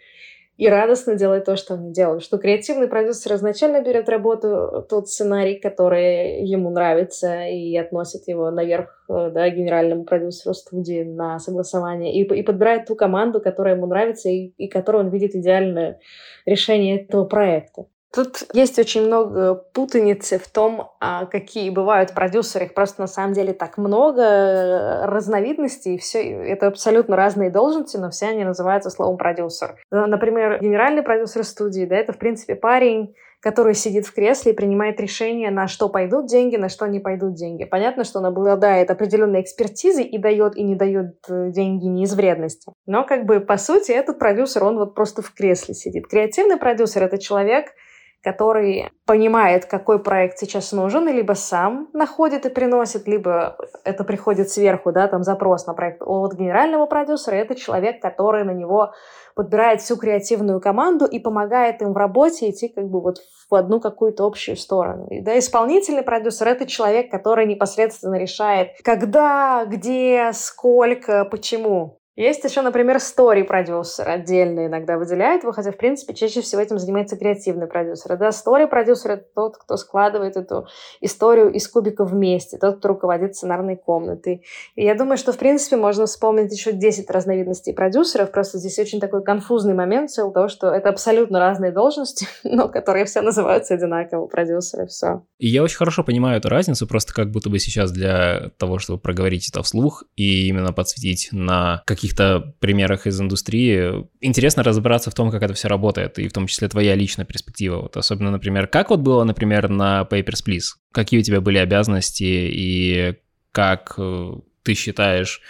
[0.61, 2.23] и радостно делать то, что они делают.
[2.23, 9.03] Что креативный продюсер изначально берет работу тот сценарий, который ему нравится, и относит его наверх
[9.09, 14.29] э, да, генеральному продюсеру студии на согласование, и, и подбирает ту команду, которая ему нравится,
[14.29, 15.99] и, и которую он видит идеальное
[16.45, 17.87] решение этого проекта.
[18.13, 22.65] Тут есть очень много путаницы в том, а, какие бывают продюсеры.
[22.65, 25.97] Их просто на самом деле так много э, разновидностей.
[25.97, 29.77] Все, это абсолютно разные должности, но все они называются словом продюсер.
[29.91, 34.99] Например, генеральный продюсер студии, да, это в принципе парень, который сидит в кресле и принимает
[34.99, 37.65] решение, на что пойдут деньги, на что не пойдут деньги.
[37.65, 42.13] Понятно, что он обладает определенной экспертизой и дает и не дает э, деньги не из
[42.13, 42.71] вредности.
[42.85, 46.07] Но как бы по сути этот продюсер, он вот просто в кресле сидит.
[46.07, 47.73] Креативный продюсер— это человек,
[48.23, 54.49] который понимает, какой проект сейчас нужен, и либо сам находит и приносит, либо это приходит
[54.49, 57.35] сверху, да, там запрос на проект от генерального продюсера.
[57.35, 58.93] Это человек, который на него
[59.35, 63.17] подбирает всю креативную команду и помогает им в работе идти как бы вот
[63.49, 65.07] в одну какую-то общую сторону.
[65.09, 72.00] И, да, исполнительный продюсер— это человек, который непосредственно решает, когда, где, сколько, почему.
[72.17, 77.15] Есть еще, например, стори-продюсер отдельно иногда выделяет его, хотя, в принципе, чаще всего этим занимается
[77.15, 78.17] креативный продюсер.
[78.17, 80.67] Да, стори-продюсер— это тот, кто складывает эту
[80.99, 84.43] историю из кубиков вместе, тот, кто руководит сценарной комнатой.
[84.75, 88.99] И я думаю, что, в принципе, можно вспомнить еще 10 разновидностей продюсеров, просто здесь очень
[88.99, 94.27] такой конфузный момент в того, что это абсолютно разные должности, но которые все называются одинаково
[94.27, 95.23] продюсеры, все.
[95.37, 98.99] И я очень хорошо понимаю эту разницу, просто как будто бы сейчас для того, чтобы
[98.99, 104.07] проговорить это вслух и именно подсветить на каких каких-то примерах из индустрии.
[104.21, 107.83] Интересно разобраться в том, как это все работает, и в том числе твоя личная перспектива.
[107.83, 110.77] Вот особенно, например, как вот было, например, на Papers, Please?
[110.91, 113.15] Какие у тебя были обязанности и
[113.51, 114.31] как э,
[114.63, 115.41] ты считаешь,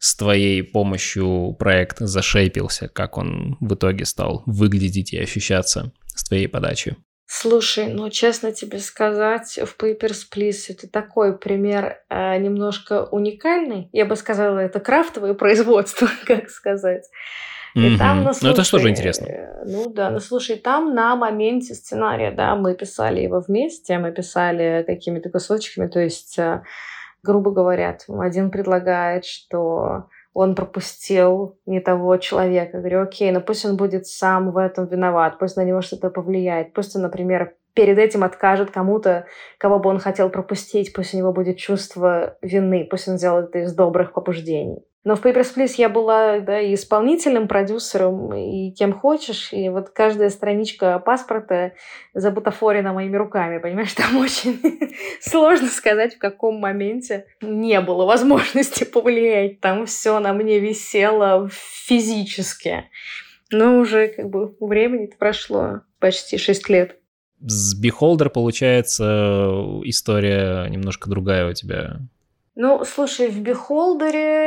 [0.00, 6.48] с твоей помощью проект зашейпился, как он в итоге стал выглядеть и ощущаться с твоей
[6.48, 6.96] подачи?
[7.32, 13.88] Слушай, ну честно тебе сказать, в Papers, Please это такой пример э, немножко уникальный.
[13.92, 17.08] Я бы сказала, это крафтовое производство, как сказать.
[17.76, 17.98] И mm-hmm.
[17.98, 19.26] там, ну, слушай, ну, это что же интересно.
[19.26, 24.10] Э, ну да, ну слушай, там на моменте сценария, да, мы писали его вместе, мы
[24.10, 26.64] писали какими-то кусочками, то есть, э,
[27.22, 32.78] грубо говоря, один предлагает, что он пропустил не того человека.
[32.78, 36.72] Говорю, окей, но пусть он будет сам в этом виноват, пусть на него что-то повлияет,
[36.72, 39.26] пусть он, например, перед этим откажет кому-то,
[39.58, 43.60] кого бы он хотел пропустить, пусть у него будет чувство вины, пусть он сделает это
[43.60, 44.84] из добрых побуждений.
[45.02, 49.50] Но в Papers, Please я была да, и исполнительным продюсером, и кем хочешь.
[49.50, 51.72] И вот каждая страничка паспорта
[52.12, 53.92] забутафорена моими руками, понимаешь?
[53.96, 54.60] Там очень
[55.20, 59.60] сложно сказать, в каком моменте не было возможности повлиять.
[59.60, 62.84] Там все на мне висело физически.
[63.50, 66.96] Но уже как бы времени прошло почти 6 лет.
[67.40, 72.00] С Beholder, получается, история немножко другая у тебя
[72.62, 74.39] ну, слушай, в Beholder е,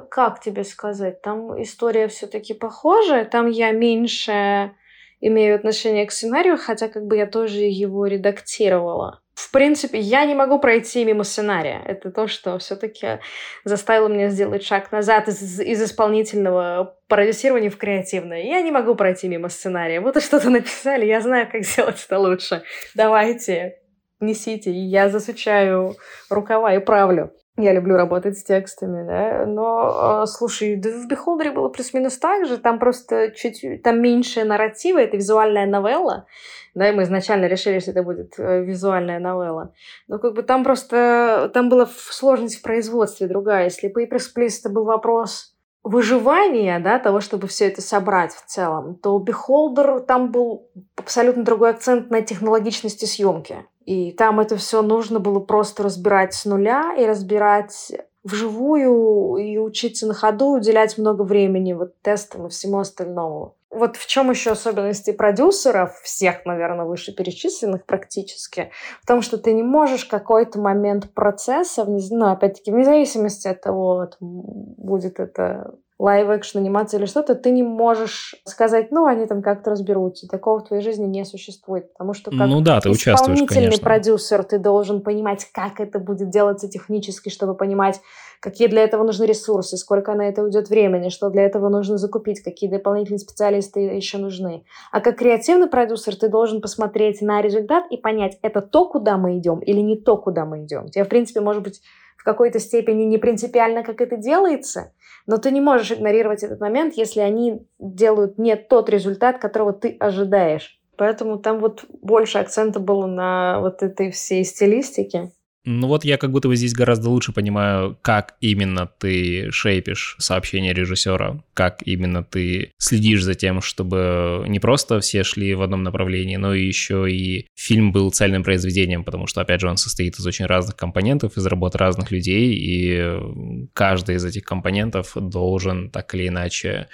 [0.00, 4.72] как тебе сказать, там история все-таки похожая, там я меньше
[5.20, 9.20] имею отношение к сценарию, хотя как бы я тоже его редактировала.
[9.34, 11.82] В принципе, я не могу пройти мимо сценария.
[11.84, 13.18] Это то, что все-таки
[13.64, 18.42] заставило меня сделать шаг назад из, из исполнительного продюсирования в креативное.
[18.42, 20.00] Я не могу пройти мимо сценария.
[20.00, 22.62] Вот что-то написали, я знаю, как сделать это лучше.
[22.94, 23.78] Давайте,
[24.20, 25.96] несите, я засучаю
[26.30, 27.32] рукава и правлю.
[27.56, 32.46] Я люблю работать с текстами, да, но, э, слушай, да в Beholder было плюс-минус так
[32.46, 36.26] же, там просто чуть, там меньше нарратива, это визуальная новелла,
[36.74, 39.72] да, и мы изначально решили, что это будет э, визуальная новелла,
[40.08, 44.70] но как бы там просто, там была сложность в производстве другая, если Papers, Please это
[44.70, 50.70] был вопрос выживания, да, того, чтобы все это собрать в целом, то Beholder там был
[50.96, 53.64] абсолютно другой акцент на технологичности съемки.
[53.84, 57.92] И там это все нужно было просто разбирать с нуля и разбирать
[58.24, 63.56] вживую и учиться на ходу, уделять много времени вот тестам и всему остальному.
[63.70, 68.70] Вот в чем еще особенности продюсеров, всех, наверное, вышеперечисленных практически,
[69.02, 74.08] в том, что ты не можешь какой-то момент процесса, ну, опять-таки, вне зависимости от того,
[74.20, 80.26] будет это live-action анимация или что-то, ты не можешь сказать, ну, они там как-то разберутся.
[80.26, 84.58] Такого в твоей жизни не существует, потому что как ну, да, ты исполнительный продюсер ты
[84.58, 88.00] должен понимать, как это будет делаться технически, чтобы понимать,
[88.40, 92.42] какие для этого нужны ресурсы, сколько на это уйдет времени, что для этого нужно закупить,
[92.42, 94.64] какие дополнительные специалисты еще нужны.
[94.90, 99.38] А как креативный продюсер ты должен посмотреть на результат и понять, это то, куда мы
[99.38, 100.88] идем, или не то, куда мы идем.
[100.88, 101.80] Тебе, в принципе, может быть,
[102.24, 104.94] в какой-то степени не принципиально, как это делается,
[105.26, 109.94] но ты не можешь игнорировать этот момент, если они делают не тот результат, которого ты
[110.00, 110.80] ожидаешь.
[110.96, 115.32] Поэтому там вот больше акцента было на вот этой всей стилистике.
[115.66, 120.74] Ну вот я как будто бы здесь гораздо лучше понимаю, как именно ты шейпишь сообщение
[120.74, 126.36] режиссера, как именно ты следишь за тем, чтобы не просто все шли в одном направлении,
[126.36, 130.26] но и еще и фильм был цельным произведением, потому что, опять же, он состоит из
[130.26, 136.28] очень разных компонентов, из работы разных людей, и каждый из этих компонентов должен так или
[136.28, 136.88] иначе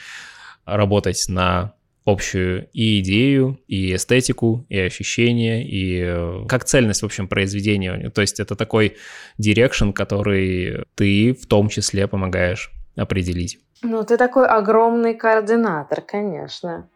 [0.64, 1.74] работать на
[2.10, 8.10] общую и идею, и эстетику, и ощущения, и э, как цельность, в общем, произведения.
[8.10, 8.96] То есть это такой
[9.38, 13.58] direction, который ты в том числе помогаешь определить.
[13.82, 16.88] Ну, ты такой огромный координатор, конечно.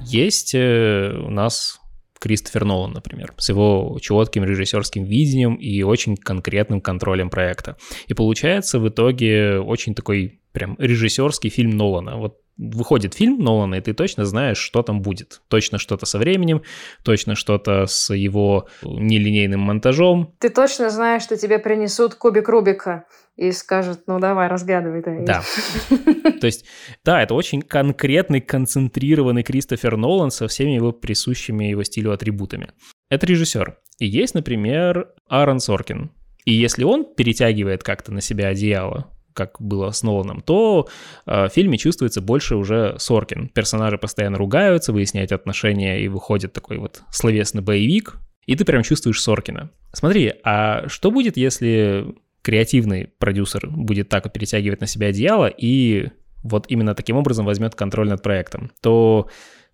[0.00, 1.81] Есть э, у нас
[2.22, 7.76] Кристофер Нолан, например, с его четким режиссерским видением и очень конкретным контролем проекта.
[8.06, 12.18] И получается в итоге очень такой прям режиссерский фильм Нолана.
[12.18, 15.40] Вот выходит фильм Нолана, и ты точно знаешь, что там будет.
[15.48, 16.62] Точно что-то со временем,
[17.02, 20.32] точно что-то с его нелинейным монтажом.
[20.38, 23.04] Ты точно знаешь, что тебе принесут кубик Рубика
[23.36, 25.02] и скажут, ну давай, разгадывай.
[25.24, 25.42] Да.
[25.90, 26.32] да.
[26.40, 26.66] То есть,
[27.04, 32.72] да, это очень конкретный, концентрированный Кристофер Нолан со всеми его присущими его стилю атрибутами.
[33.08, 33.78] Это режиссер.
[33.98, 36.10] И есть, например, Аарон Соркин.
[36.44, 40.88] И если он перетягивает как-то на себя одеяло, как было с Ноланом, то
[41.26, 43.48] э, в фильме чувствуется больше уже Соркин.
[43.48, 48.16] Персонажи постоянно ругаются, выясняют отношения, и выходит такой вот словесный боевик,
[48.46, 49.70] и ты прям чувствуешь Соркина.
[49.92, 56.08] Смотри, а что будет, если креативный продюсер будет так перетягивать на себя одеяло и
[56.42, 59.28] вот именно таким образом возьмет контроль над проектом, то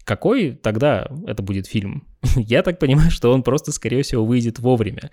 [0.04, 2.06] какой тогда это будет фильм?
[2.36, 5.10] Я так понимаю, что он просто, скорее всего, выйдет вовремя.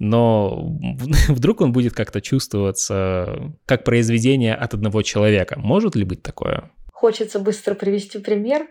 [0.00, 0.78] Но
[1.28, 5.58] вдруг он будет как-то чувствоваться как произведение от одного человека.
[5.58, 6.70] Может ли быть такое?
[6.92, 8.66] Хочется быстро привести пример.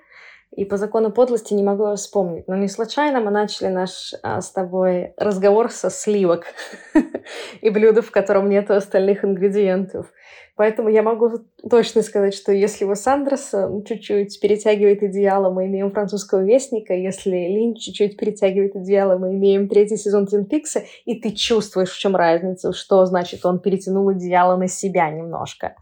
[0.56, 2.48] И по закону подлости не могу вспомнить.
[2.48, 6.46] Но не случайно мы начали наш а, с тобой разговор со сливок
[7.62, 10.12] и блюда, в котором нет остальных ингредиентов.
[10.58, 16.44] Поэтому я могу точно сказать, что если Уэс Андерсон чуть-чуть перетягивает идеало, мы имеем французского
[16.44, 16.94] вестника.
[16.94, 20.84] Если Лин чуть-чуть перетягивает идеало, мы имеем третий сезон Твин Пикса.
[21.06, 25.76] И ты чувствуешь, в чем разница, что значит он перетянул идеало на себя немножко.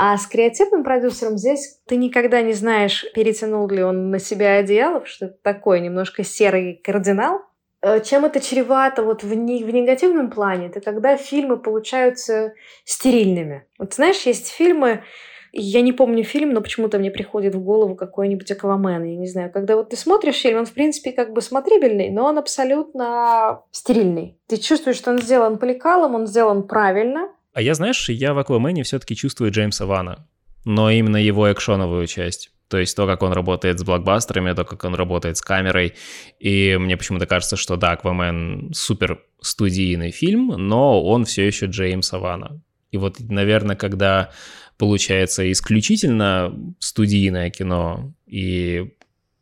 [0.00, 5.04] А с креативным продюсером здесь ты никогда не знаешь, перетянул ли он на себя одеяло,
[5.04, 7.48] что это такой немножко серый кардинал,
[7.80, 13.66] Э, чем это чревато вот в, не, в негативном плане, это когда фильмы получаются стерильными.
[13.78, 15.04] Вот знаешь, есть фильмы,
[15.52, 19.52] я не помню фильм, но почему-то мне приходит в голову какой-нибудь Аквамен, я не знаю.
[19.52, 24.36] Когда вот ты смотришь фильм, он, в принципе, как бы смотрибельный, но он абсолютно стерильный.
[24.48, 27.30] Ты чувствуешь, что он сделан по лекалам, он сделан правильно.
[27.52, 30.26] А я, знаешь, я в Аквамене все-таки чувствую Джеймса Вана,
[30.64, 32.50] но именно его экшоновую часть.
[32.68, 35.94] То есть то, как он работает с блокбастерами, то, как он работает с камерой.
[36.38, 42.18] И мне почему-то кажется, что да, Аквамен супер студийный фильм, но он все еще Джеймса
[42.18, 42.60] Вана.
[42.90, 44.30] И вот, наверное, когда
[44.76, 48.92] получается исключительно студийное кино, и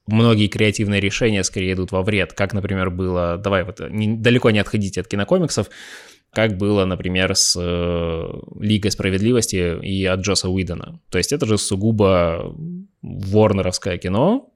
[0.06, 4.60] многие креативные решения скорее идут во вред, как, например, было, давай вот не, далеко не
[4.60, 5.68] отходите от кинокомиксов,
[6.32, 11.00] как было, например, с э, Лигой справедливости и от Джоса Уидона.
[11.10, 12.54] То есть это же сугубо
[13.02, 14.52] ворнеровское кино,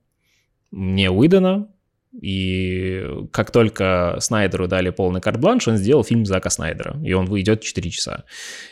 [0.71, 1.69] не Уидона,
[2.21, 7.63] и как только Снайдеру дали полный карт-бланш, он сделал фильм Зака Снайдера, и он выйдет
[7.63, 8.25] 4 часа.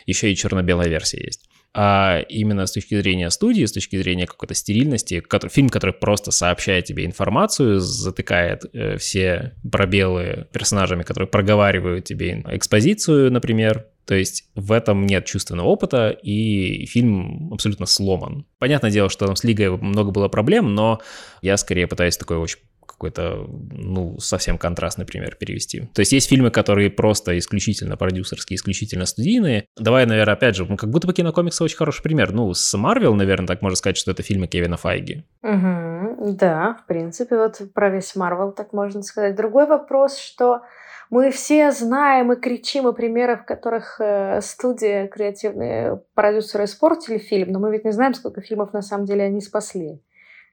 [0.05, 4.55] Еще и черно-белая версия есть а именно с точки зрения студии, с точки зрения какой-то
[4.55, 12.05] стерильности, который, фильм, который просто сообщает тебе информацию, затыкает э, все пробелы персонажами, которые проговаривают
[12.05, 18.47] тебе экспозицию, например, то есть в этом нет чувственного опыта, и фильм абсолютно сломан.
[18.57, 20.99] Понятное дело, что там с Лигой много было проблем, но
[21.43, 22.57] я скорее пытаюсь такой очень
[22.99, 25.89] какой-то, ну, совсем контрастный пример перевести.
[25.93, 29.65] То есть есть фильмы, которые просто исключительно продюсерские, исключительно студийные.
[29.77, 32.33] Давай, наверное, опять же, ну, как будто бы кинокомиксы очень хороший пример.
[32.33, 35.23] Ну, с Марвел, наверное, так можно сказать, что это фильмы Кевина Файги.
[35.43, 39.35] Угу, да, в принципе, вот про весь Марвел так можно сказать.
[39.35, 40.61] Другой вопрос, что
[41.09, 47.51] Мы все знаем и кричим о примерах, в которых э, студия, креативные продюсеры испортили фильм,
[47.51, 50.03] но мы ведь не знаем, сколько фильмов на самом деле они спасли.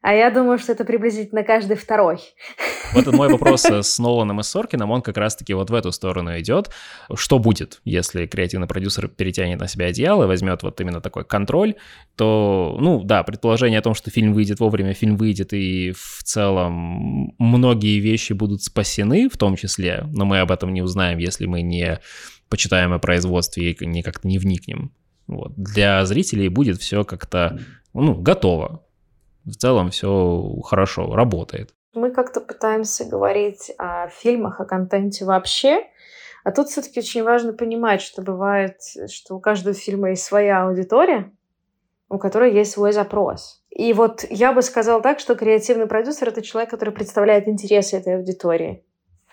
[0.07, 2.21] А я думаю, что это приблизительно каждый второй.
[2.93, 6.71] Вот мой вопрос с Ноланом и Соркином, он как раз-таки вот в эту сторону идет.
[7.17, 11.75] Что будет, если креативный продюсер перетянет на себя одеяло и возьмет вот именно такой контроль,
[12.15, 17.35] то, ну да, предположение о том, что фильм выйдет вовремя, фильм выйдет, и в целом
[17.41, 21.63] многие вещи будут спасены в том числе, но мы об этом не узнаем, если мы
[21.63, 21.99] не
[22.49, 24.93] почитаем о производстве и как-то не вникнем.
[25.27, 25.53] Вот.
[25.57, 27.59] Для зрителей будет все как-то
[27.93, 28.86] ну, готово
[29.47, 31.75] в целом все хорошо, работает.
[31.95, 35.85] Мы как-то пытаемся говорить о фильмах, о контенте вообще,
[36.45, 38.77] а тут все-таки очень важно понимать, что бывает,
[39.11, 41.33] что у каждого фильма есть своя аудитория,
[42.09, 43.63] у которой есть свой запрос.
[43.71, 48.17] И вот я бы сказала так, что креативный продюсер— это человек, который представляет интересы этой
[48.17, 48.85] аудитории.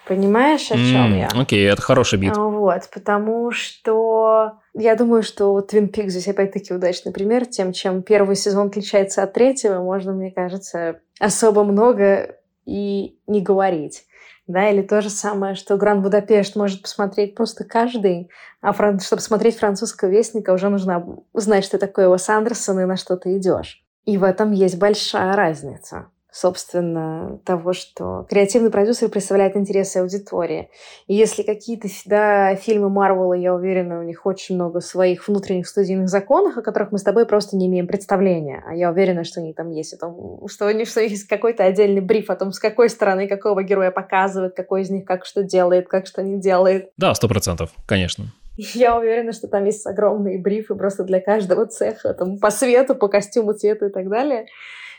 [0.08, 1.28] Понимаешь, о чем mm, я?
[1.28, 2.36] Окей, okay, это хороший бит.
[2.36, 7.46] Вот, потому что я думаю, что Twin Peaks здесь опять-таки удачный пример.
[7.46, 14.06] Тем, чем первый сезон отличается от третьего, можно, мне кажется, особо много и не говорить.
[14.46, 18.30] Да, или то же самое, что Гранд Будапешт может посмотреть просто каждый,
[18.62, 19.00] а фран...
[19.00, 23.38] чтобы смотреть французского вестника, уже нужно знать, что такое Уэс Андерсон и на что ты
[23.38, 23.86] идешь.
[24.04, 30.70] И в этом есть большая разница собственно, того, что креативный продюсер представляет интересы аудитории.
[31.06, 36.10] И если какие-то да, фильмы Марвела, я уверена, у них очень много своих внутренних студийных
[36.10, 38.64] законов, о которых мы с тобой просто не имеем представления.
[38.68, 41.12] А я уверена, что они там есть, о том, что, у них, что у них
[41.12, 45.06] есть какой-то отдельный бриф о том, с какой стороны какого героя показывают, какой из них
[45.06, 46.90] как что делает, как что не делает.
[46.98, 48.26] Да, сто процентов, конечно.
[48.58, 53.08] Я уверена, что там есть огромные брифы просто для каждого цеха, там, по свету, по
[53.08, 54.48] костюму, цвету и так далее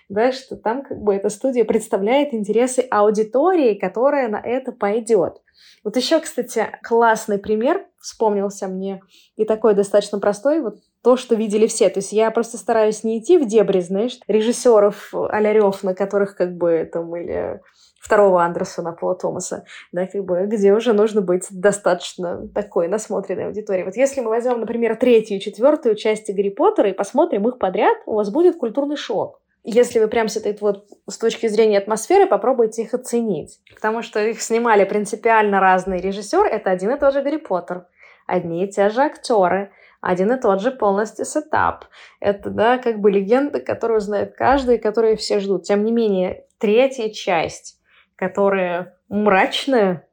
[0.08, 5.40] да, что там как бы эта студия представляет интересы аудитории, которая на это пойдет.
[5.82, 9.00] Вот еще, кстати, классный пример вспомнился мне,
[9.36, 11.88] и такой достаточно простой, вот то, что видели все.
[11.90, 16.56] То есть я просто стараюсь не идти в дебри, знаешь, режиссеров а на которых как
[16.56, 17.60] бы там или
[18.00, 23.86] второго Андерсона, Пола Томаса, да, как бы, где уже нужно быть достаточно такой насмотренной аудиторией.
[23.86, 27.96] Вот если мы возьмем, например, третью и четвертую части Гарри Поттера и посмотрим их подряд,
[28.04, 32.26] у вас будет культурный шок если вы прям с этой вот с точки зрения атмосферы
[32.26, 33.60] попробуйте их оценить.
[33.74, 36.48] Потому что их снимали принципиально разные режиссеры.
[36.48, 37.86] Это один и тот же Гарри Поттер.
[38.26, 39.72] Одни и те же актеры.
[40.02, 41.86] Один и тот же полностью сетап.
[42.20, 45.62] Это, да, как бы легенда, которую знает каждый, которую все ждут.
[45.64, 47.80] Тем не менее, третья часть,
[48.16, 50.06] которая мрачная,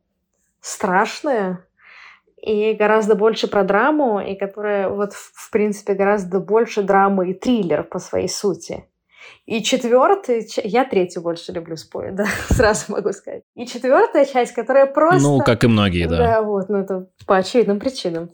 [0.61, 1.65] страшная,
[2.37, 7.83] и гораздо больше про драму, и которая вот, в принципе, гораздо больше драмы и триллер
[7.83, 8.87] по своей сути.
[9.45, 13.43] И четвертая, я третью больше люблю спорить, да, сразу могу сказать.
[13.55, 15.27] И четвертая часть, которая просто...
[15.27, 16.17] Ну, как и многие, да.
[16.17, 18.29] Да, вот, ну это по очевидным причинам.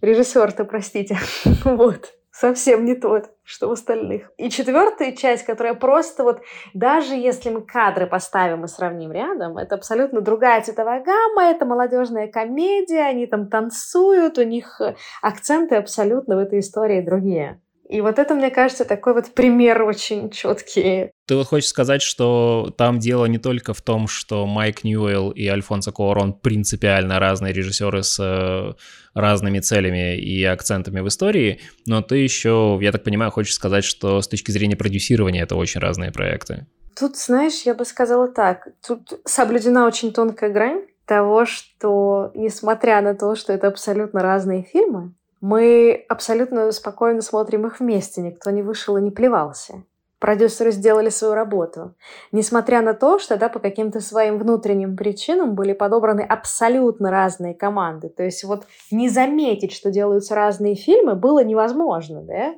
[0.00, 1.18] Режиссер-то, простите,
[1.64, 4.30] вот совсем не тот, что у остальных.
[4.38, 6.40] И четвертая часть, которая просто вот,
[6.72, 12.28] даже если мы кадры поставим и сравним рядом, это абсолютно другая цветовая гамма, это молодежная
[12.28, 14.80] комедия, они там танцуют, у них
[15.20, 17.60] акценты абсолютно в этой истории другие.
[17.90, 21.10] И вот это, мне кажется, такой вот пример очень четкий.
[21.26, 25.48] Ты вот хочешь сказать, что там дело не только в том, что Майк Ньюэлл и
[25.48, 28.74] Альфонсо Куарон принципиально разные режиссеры с э,
[29.12, 34.20] разными целями и акцентами в истории, но ты еще, я так понимаю, хочешь сказать, что
[34.20, 36.66] с точки зрения продюсирования это очень разные проекты.
[36.96, 43.14] Тут, знаешь, я бы сказала так, тут соблюдена очень тонкая грань того, что, несмотря на
[43.16, 48.96] то, что это абсолютно разные фильмы, мы абсолютно спокойно смотрим их вместе, никто не вышел
[48.96, 49.84] и не плевался.
[50.18, 51.94] Продюсеры сделали свою работу.
[52.30, 58.10] Несмотря на то, что да, по каким-то своим внутренним причинам были подобраны абсолютно разные команды.
[58.10, 62.54] То есть вот не заметить, что делаются разные фильмы, было невозможно, да?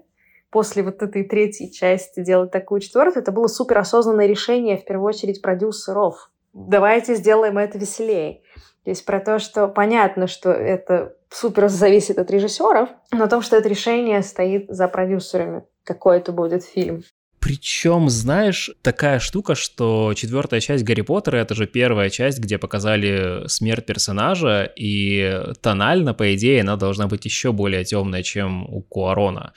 [0.50, 5.40] После вот этой третьей части делать такую четвертую, это было суперосознанное решение, в первую очередь,
[5.40, 6.32] продюсеров.
[6.52, 8.42] Давайте сделаем это веселее.
[8.84, 13.42] То есть про то, что понятно, что это супер зависит от режиссеров, но о том,
[13.42, 17.02] что это решение стоит за продюсерами, какой это будет фильм.
[17.42, 23.48] Причем, знаешь, такая штука, что четвертая часть Гарри Поттера это же первая часть, где показали
[23.48, 29.54] смерть персонажа, и тонально, по идее, она должна быть еще более темная, чем у Куарона.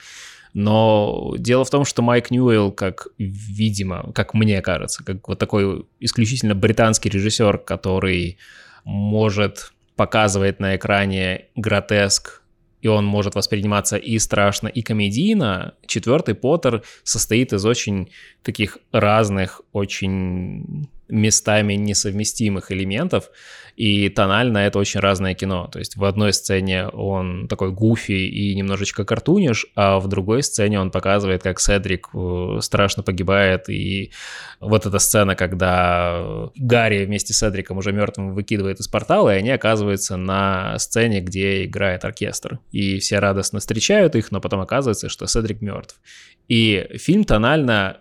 [0.52, 5.86] Но дело в том, что Майк Ньюэлл, как, видимо, как мне кажется, как вот такой
[6.00, 8.38] исключительно британский режиссер, который
[8.82, 12.42] может показывать на экране гротеск,
[12.82, 15.74] и он может восприниматься и страшно, и комедийно.
[15.86, 18.10] Четвертый Поттер состоит из очень
[18.42, 23.30] таких разных, очень местами несовместимых элементов,
[23.76, 25.68] и тонально это очень разное кино.
[25.70, 30.80] То есть в одной сцене он такой гуфи и немножечко картуниш, а в другой сцене
[30.80, 34.12] он показывает, как Седрик э, страшно погибает, и
[34.60, 39.50] вот эта сцена, когда Гарри вместе с Седриком уже мертвым выкидывает из портала, и они
[39.50, 42.60] оказываются на сцене, где играет оркестр.
[42.72, 46.00] И все радостно встречают их, но потом оказывается, что Седрик мертв.
[46.48, 47.98] И фильм тонально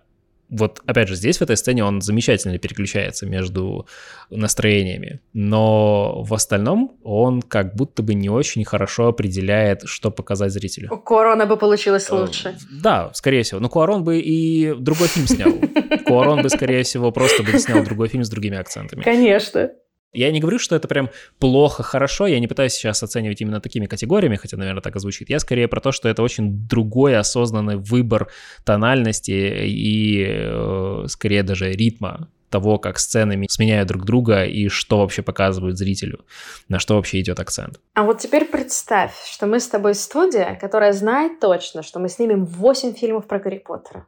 [0.49, 3.87] вот опять же, здесь в этой сцене он замечательно переключается между
[4.29, 10.89] настроениями, но в остальном он как будто бы не очень хорошо определяет, что показать зрителю.
[10.91, 12.55] У Куарона бы получилось э, лучше.
[12.71, 13.59] Да, скорее всего.
[13.59, 15.51] Но Куарон бы и другой фильм снял.
[16.05, 19.01] Куарон бы, скорее всего, просто бы снял другой фильм с другими акцентами.
[19.01, 19.71] Конечно.
[20.15, 21.09] Я не говорю, что это прям
[21.39, 25.29] плохо, хорошо, я не пытаюсь сейчас оценивать именно такими категориями, хотя, наверное, так и звучит.
[25.29, 28.29] Я скорее про то, что это очень другой осознанный выбор
[28.63, 35.21] тональности и э, скорее даже ритма того, как сценами сменяют друг друга и что вообще
[35.21, 36.25] показывают зрителю,
[36.69, 37.81] на что вообще идет акцент.
[37.95, 42.45] А вот теперь представь, что мы с тобой студия, которая знает точно, что мы снимем
[42.45, 44.05] 8 фильмов про Гарри Поттера.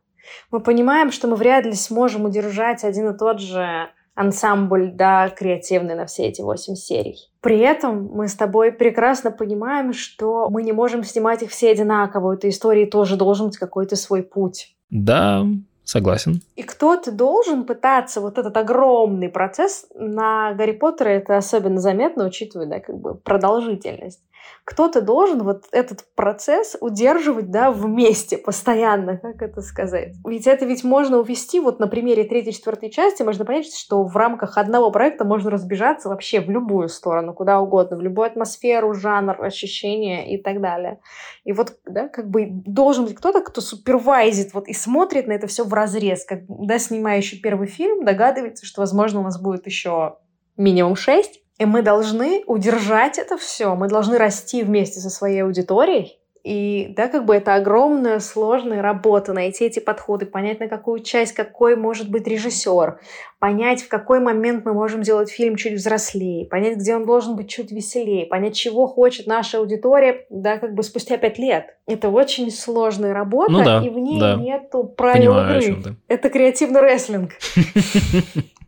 [0.51, 5.95] Мы понимаем, что мы вряд ли сможем удержать один и тот же ансамбль, да, креативный
[5.95, 7.29] на все эти восемь серий.
[7.41, 12.29] При этом мы с тобой прекрасно понимаем, что мы не можем снимать их все одинаково.
[12.29, 14.75] У этой истории тоже должен быть какой-то свой путь.
[14.89, 15.45] Да,
[15.87, 16.41] Согласен.
[16.57, 22.65] И кто-то должен пытаться вот этот огромный процесс на Гарри Поттера это особенно заметно, учитывая,
[22.65, 24.19] да, как бы продолжительность
[24.63, 30.15] кто-то должен вот этот процесс удерживать, да, вместе, постоянно, как это сказать.
[30.25, 34.15] Ведь это ведь можно увести, вот на примере третьей, четвертой части можно понять, что в
[34.17, 39.41] рамках одного проекта можно разбежаться вообще в любую сторону, куда угодно, в любую атмосферу, жанр,
[39.41, 40.99] ощущения и так далее.
[41.43, 45.47] И вот, да, как бы должен быть кто-то, кто супервайзит вот и смотрит на это
[45.47, 50.17] все в разрез, как, да, снимающий первый фильм, догадывается, что, возможно, у нас будет еще
[50.57, 56.19] минимум шесть, и мы должны удержать это все, мы должны расти вместе со своей аудиторией.
[56.43, 61.33] И да, как бы это огромная сложная работа, найти эти подходы, понять, на какую часть
[61.33, 63.01] какой может быть режиссер,
[63.39, 67.49] понять, в какой момент мы можем сделать фильм чуть взрослее, понять, где он должен быть
[67.49, 71.75] чуть веселее, понять, чего хочет наша аудитория, да, как бы спустя пять лет.
[71.85, 74.35] Это очень сложная работа, ну да, и в ней да.
[74.35, 75.95] нету правил Понимаю, игры.
[76.07, 77.31] Это креативный рестлинг.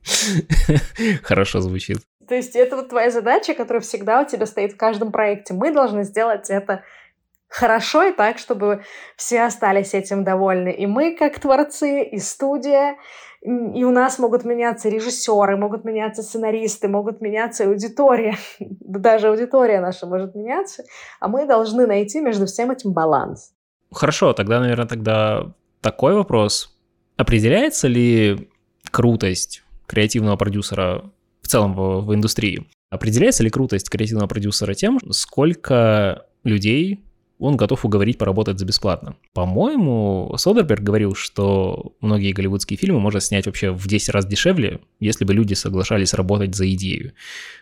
[1.23, 1.99] Хорошо звучит.
[2.29, 5.55] То есть это вот твоя задача, которая всегда у тебя стоит в каждом проекте.
[5.55, 6.83] Мы должны сделать это
[7.47, 8.83] хорошо и так, чтобы
[9.17, 10.69] все остались этим довольны.
[10.69, 12.97] И мы, как творцы, и студия,
[13.41, 18.37] и у нас могут меняться режиссеры, могут меняться сценаристы, могут меняться аудитория.
[18.59, 20.83] Даже аудитория наша может меняться.
[21.19, 23.53] А мы должны найти между всем этим баланс.
[23.91, 25.51] Хорошо, тогда, наверное, тогда
[25.81, 26.77] такой вопрос.
[27.17, 28.51] Определяется ли
[28.91, 31.09] крутость креативного продюсера
[31.49, 32.67] целом в, в индустрии.
[32.89, 37.01] Определяется ли крутость креативного продюсера тем, сколько людей
[37.39, 39.15] он готов уговорить поработать за бесплатно.
[39.33, 45.23] По-моему, Содерберг говорил, что многие голливудские фильмы можно снять вообще в 10 раз дешевле, если
[45.23, 47.13] бы люди соглашались работать за идею.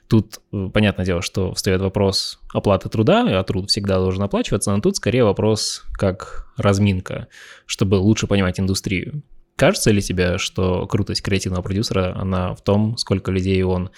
[0.08, 4.82] Тут, э, понятное дело, что встает вопрос оплаты труда, а труд всегда должен оплачиваться, но
[4.82, 7.28] тут скорее вопрос как разминка,
[7.68, 9.22] чтобы лучше понимать индустрию.
[9.58, 13.90] Кажется ли тебе, что крутость креативного продюсера, она в том, сколько людей он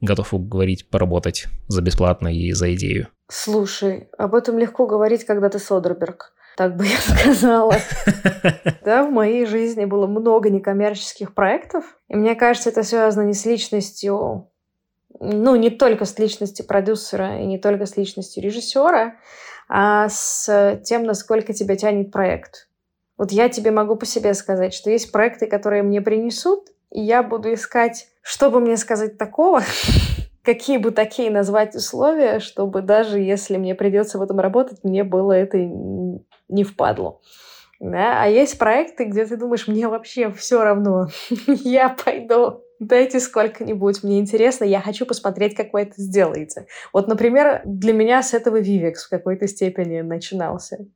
[0.00, 3.08] готов уговорить поработать за бесплатно и за идею?
[3.28, 6.34] Слушай, об этом легко говорить, когда ты Содерберг.
[6.56, 7.76] Так бы я сказала.
[8.84, 11.84] Да, в моей жизни было много некоммерческих проектов.
[12.08, 14.50] И мне кажется, это связано не с личностью,
[15.20, 19.14] ну, не только с личностью продюсера и не только с личностью режиссера,
[19.68, 22.68] а с тем, насколько тебя тянет проект.
[23.16, 27.22] Вот я тебе могу по себе сказать, что есть проекты, которые мне принесут, и я
[27.22, 29.62] буду искать, что бы мне сказать такого,
[30.42, 35.32] какие бы такие назвать условия, чтобы даже если мне придется в этом работать, мне было
[35.32, 37.20] это не впадло.
[37.80, 38.22] Да?
[38.22, 41.08] А есть проекты, где ты думаешь, мне вообще все равно,
[41.46, 46.66] я пойду, дайте сколько-нибудь, мне интересно, я хочу посмотреть, как вы это сделаете.
[46.92, 50.86] Вот, например, для меня с этого Vivix в какой-то степени начинался.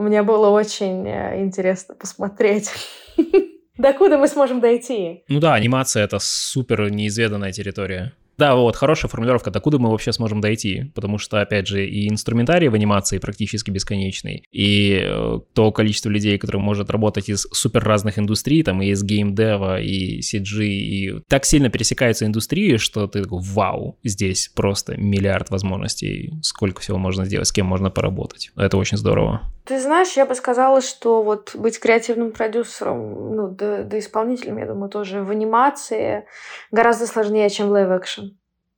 [0.00, 2.70] Мне было очень э, интересно посмотреть.
[3.76, 5.24] Докуда мы сможем дойти?
[5.28, 8.12] Ну да, анимация— это супер неизведанная территория.
[8.40, 9.50] Да, вот, хорошая формулировка.
[9.50, 10.90] Докуда мы вообще сможем дойти?
[10.94, 16.38] Потому что, опять же, и инструментарий в анимации практически бесконечный, и э, то количество людей,
[16.38, 21.44] которые может работать из супер разных индустрий, там, и из геймдева, и CG, и так
[21.44, 27.46] сильно пересекаются индустрии, что ты такой, вау, здесь просто миллиард возможностей, сколько всего можно сделать,
[27.46, 28.52] с кем можно поработать.
[28.56, 29.52] Это очень здорово.
[29.66, 34.66] Ты знаешь, я бы сказала, что вот быть креативным продюсером, ну, да, да исполнителем, я
[34.66, 36.24] думаю, тоже в анимации
[36.72, 38.29] гораздо сложнее, чем в live-action.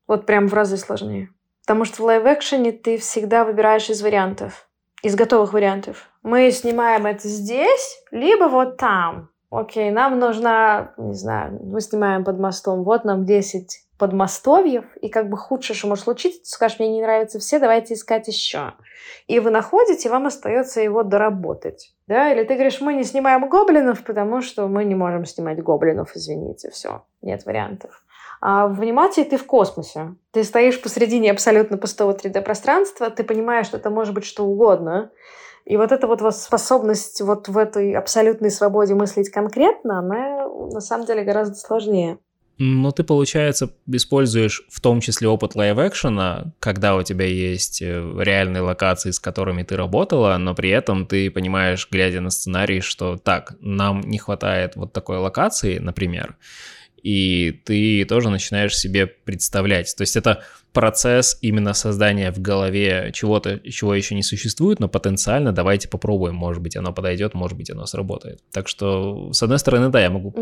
[0.07, 1.29] Вот прям в разы сложнее.
[1.65, 4.69] Потому что в live-action е ты всегда выбираешь из вариантов,
[5.03, 6.11] из готовых вариантов.
[6.23, 9.31] Мы снимаем это здесь, либо вот там.
[9.51, 15.29] Окей, нам нужна, не знаю, мы снимаем под мостом, вот нам 10 подмостовьев, и как
[15.29, 18.73] бы худшее, что может случиться, ты скажешь, мне не нравятся все, давайте искать еще.
[19.27, 21.95] И вы находите, вам остается его доработать.
[22.09, 22.33] Да?
[22.33, 26.71] Или ты говоришь, мы не снимаем гоблинов, потому что мы не можем снимать гоблинов, извините,
[26.71, 28.03] все, нет вариантов.
[28.45, 30.17] А в анимации ты в космосе.
[30.33, 35.13] Ты стоишь посредине абсолютно пустого 3D-пространства, ты понимаешь, что это может быть что угодно.
[35.65, 41.07] И вот эта вот способность вот в этой абсолютной свободе мыслить конкретно, она на самом
[41.07, 42.19] деле гораздо сложнее.
[42.59, 48.13] Но ты, получается, используешь в том числе опыт live-action а, когда у тебя есть э,
[48.19, 53.17] реальные локации, с которыми ты работала, но при этом ты понимаешь, глядя на сценарий, что
[53.17, 56.37] так, нам не хватает вот такой локации, например,
[57.03, 59.95] и ты тоже начинаешь себе представлять.
[59.97, 60.43] То есть это
[60.73, 66.63] процесс именно создания в голове чего-то, чего еще не существует, но потенциально давайте попробуем, может
[66.63, 68.41] быть, оно подойдет, может быть, оно сработает.
[68.53, 70.33] Так что, с одной стороны, да, я могу...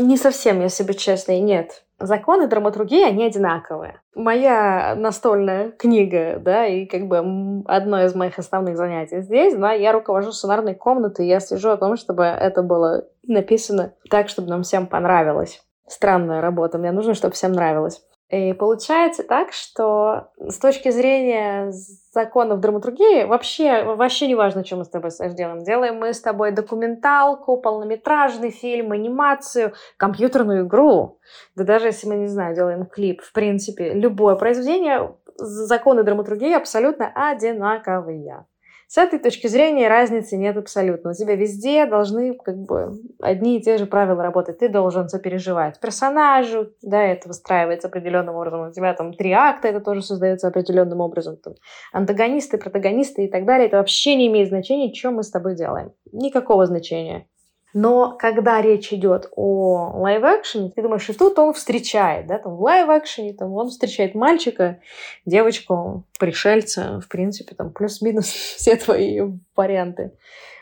[0.00, 1.82] Не совсем, если быть честной, нет.
[1.98, 4.00] Законы драматургии, они одинаковые.
[4.14, 7.18] Моя настольная книга, да, и как бы
[7.66, 11.96] одно из моих основных занятий здесь, да, я руковожу сценарной комнатой, я слежу о том,
[11.96, 16.78] чтобы это было написано так, чтобы нам всем понравилось странная работа.
[16.78, 18.02] Мне нужно, чтобы всем нравилось.
[18.30, 21.72] И получается так, что с точки зрения
[22.12, 25.64] законов драматургии вообще, вообще не важно, что мы с тобой Саш, делаем.
[25.64, 31.18] Делаем мы с тобой документалку, полнометражный фильм, анимацию, компьютерную игру.
[31.56, 37.10] Да даже если мы, не знаю, делаем клип, в принципе, любое произведение, законы драматургии абсолютно
[37.12, 38.46] одинаковые.
[38.92, 41.10] С этой точки зрения разницы нет абсолютно.
[41.10, 44.58] У тебя везде должны как бы одни и те же правила работать.
[44.58, 48.68] Ты должен сопереживать персонажу, да, это выстраивается определенным образом.
[48.68, 51.36] У тебя там три акта, это тоже создается определенным образом.
[51.36, 51.54] Там,
[51.92, 53.68] антагонисты, протагонисты и так далее.
[53.68, 55.92] Это вообще не имеет значения, что мы с тобой делаем.
[56.10, 57.28] Никакого значения.
[57.72, 62.56] Но когда речь идет о live-action е, ты думаешь, и тут он встречает, да, там
[62.56, 64.80] в live-action е там он встречает мальчика,
[65.24, 69.20] девочку, пришельца, в принципе, там плюс-минус все твои
[69.54, 70.12] варианты.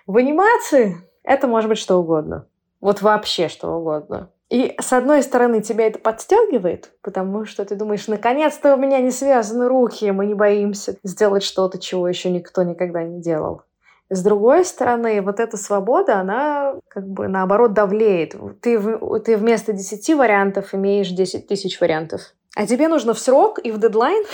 [0.07, 2.47] В анимации это может быть что угодно.
[2.81, 4.31] Вот вообще что угодно.
[4.49, 9.11] И с одной стороны тебя это подстегивает, потому что ты думаешь, наконец-то у меня не
[9.11, 13.63] связаны руки, мы не боимся сделать что-то, чего еще никто никогда не делал.
[14.11, 18.35] С другой стороны, вот эта свобода, она как бы наоборот давлеет.
[18.63, 18.81] Ты,
[19.25, 22.35] ты вместо 10 вариантов имеешь 10 тысяч вариантов.
[22.57, 24.25] А тебе нужно в срок и в дедлайн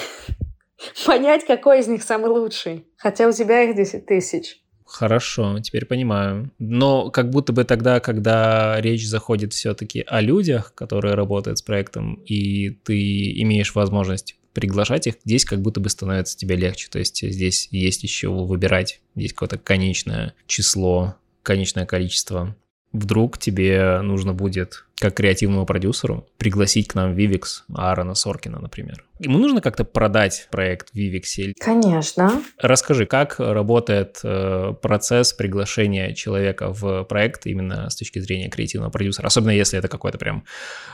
[1.07, 2.87] понять, какой из них самый лучший.
[2.97, 4.61] Хотя у тебя их 10 тысяч.
[4.87, 6.53] Хорошо, теперь понимаю.
[6.61, 12.15] Но как будто бы тогда, когда речь заходит все-таки о людях, которые работают с проектом,
[12.27, 16.89] и ты имеешь возможность приглашать их, здесь как будто бы становится тебе легче.
[16.91, 22.57] То есть здесь есть еще выбирать, здесь какое-то конечное число, конечное количество.
[22.93, 29.05] Вдруг тебе нужно будет, как креативному продюсеру, пригласить к нам Vivix Аарона Соркина, например.
[29.19, 31.55] Ему нужно как-то продать проект Vivix?
[31.59, 32.41] Конечно.
[32.57, 39.27] Расскажи, как работает э, процесс приглашения человека в проект именно с точки зрения креативного продюсера,
[39.27, 40.45] особенно если это какой-то прям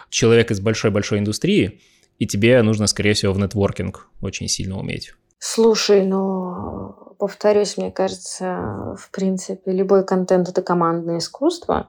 [0.09, 1.83] человек из большой-большой индустрии,
[2.21, 5.15] и тебе нужно, скорее всего, в нетворкинг очень сильно уметь.
[5.39, 11.89] Слушай, ну, повторюсь, мне кажется, в принципе, любой контент— это командное искусство.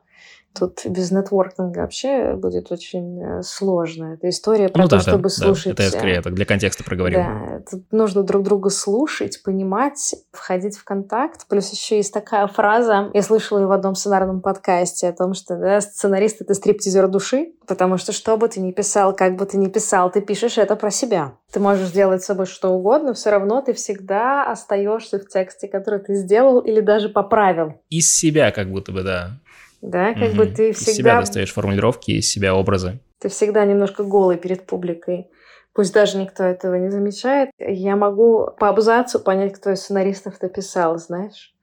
[0.57, 4.13] Тут без нетворкинга вообще будет очень э, сложно.
[4.15, 5.65] Это история про ну, то, да, чтобы да, слушать...
[5.65, 7.19] Да, это я скорее так для контекста проговорил.
[7.19, 11.47] Да, тут нужно друг друга слушать, понимать, входить в контакт.
[11.47, 15.55] Плюс еще есть такая фраза, я слышала ее в одном сценарном подкасте, о том, что
[15.57, 19.57] да, сценарист— это стриптизер души, потому что что бы ты ни писал, как бы ты
[19.57, 21.33] ни писал, ты пишешь это про себя.
[21.51, 25.99] Ты можешь делать с собой что угодно, все равно ты всегда остаешься в тексте, который
[25.99, 27.75] ты сделал или даже поправил.
[27.89, 29.39] Из себя как будто бы, да.
[29.81, 30.37] Да, как угу.
[30.37, 30.91] бы ты всегда...
[30.91, 32.99] Из себя достаешь формулировки, из себя образы.
[33.19, 35.29] Ты всегда немножко голый перед публикой.
[35.73, 37.49] Пусть даже никто этого не замечает.
[37.57, 41.53] Я могу по абзацу понять, кто из сценаристов это писал, знаешь.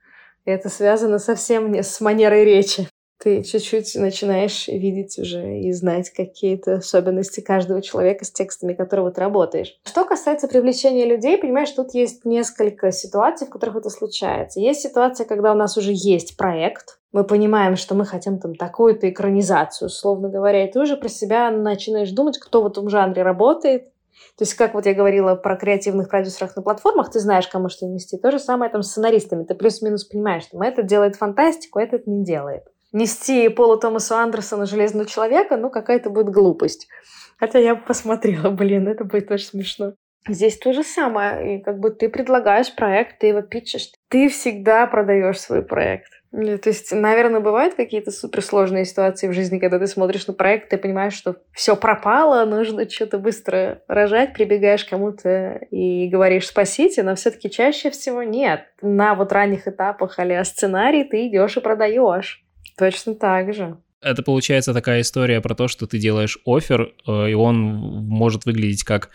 [0.44, 2.88] И это связано совсем не с манерой речи.
[3.18, 9.20] Ты чуть-чуть начинаешь видеть уже и знать какие-то особенности каждого человека с текстами, которого ты
[9.20, 9.78] работаешь.
[9.84, 14.60] Что касается привлечения людей, понимаешь, тут есть несколько ситуаций, в которых это случается.
[14.60, 19.08] Есть ситуация, когда у нас уже есть проект, мы понимаем, что мы хотим там такую-то
[19.08, 23.88] экранизацию, условно говоря, и ты уже про себя начинаешь думать, кто в этом жанре работает,
[24.36, 27.86] то есть, как вот я говорила про креативных продюсеров на платформах, ты знаешь, кому что
[27.86, 28.16] нести.
[28.16, 29.44] То же самое там с сценаристами.
[29.44, 35.06] Ты плюс-минус понимаешь, что этот делает фантастику, этот не делает нести Пола Томасу Андерсона «Железного
[35.06, 36.88] человека», ну, какая-то будет глупость.
[37.38, 39.94] Хотя я посмотрела, блин, это будет очень смешно.
[40.28, 41.56] Здесь то же самое.
[41.58, 43.90] И как бы ты предлагаешь проект, ты его питчешь.
[44.08, 46.10] Ты всегда продаешь свой проект.
[46.30, 50.76] То есть, наверное, бывают какие-то суперсложные ситуации в жизни, когда ты смотришь на проект, ты
[50.76, 57.48] понимаешь, что все пропало, нужно что-то быстро рожать, прибегаешь кому-то и говоришь спасите, но все-таки
[57.48, 58.66] чаще всего нет.
[58.82, 62.44] На вот ранних этапах а сценарий ты идешь и продаешь.
[62.78, 63.76] Точно так же.
[64.00, 68.84] Это получается такая история про то, что ты делаешь офер, э, и он может выглядеть
[68.84, 69.10] как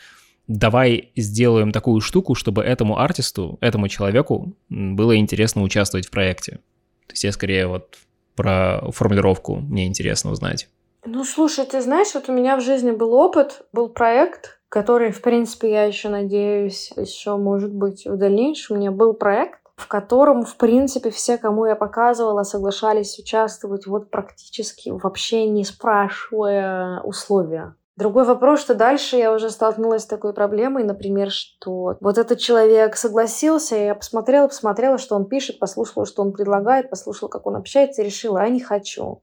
[0.48, 6.60] давай сделаем такую штуку, чтобы этому артисту, этому человеку было интересно участвовать в проекте.
[7.08, 7.98] То есть я скорее вот
[8.36, 10.68] про формулировку мне интересно узнать.
[11.06, 15.22] Ну, слушай, ты знаешь, вот у меня в жизни был опыт, был проект, который, в
[15.22, 20.44] принципе, я еще надеюсь, еще, может быть, в дальнейшем у меня был проект, в котором,
[20.44, 27.76] в принципе, все, кому я показывала, соглашались участвовать вот практически вообще не спрашивая условия.
[27.96, 32.96] Другой вопрос, что дальше я уже столкнулась с такой проблемой, например, что вот этот человек
[32.96, 38.02] согласился, я посмотрела, посмотрела, что он пишет, послушала, что он предлагает, послушала, как он общается,
[38.02, 39.22] и решила, а не хочу.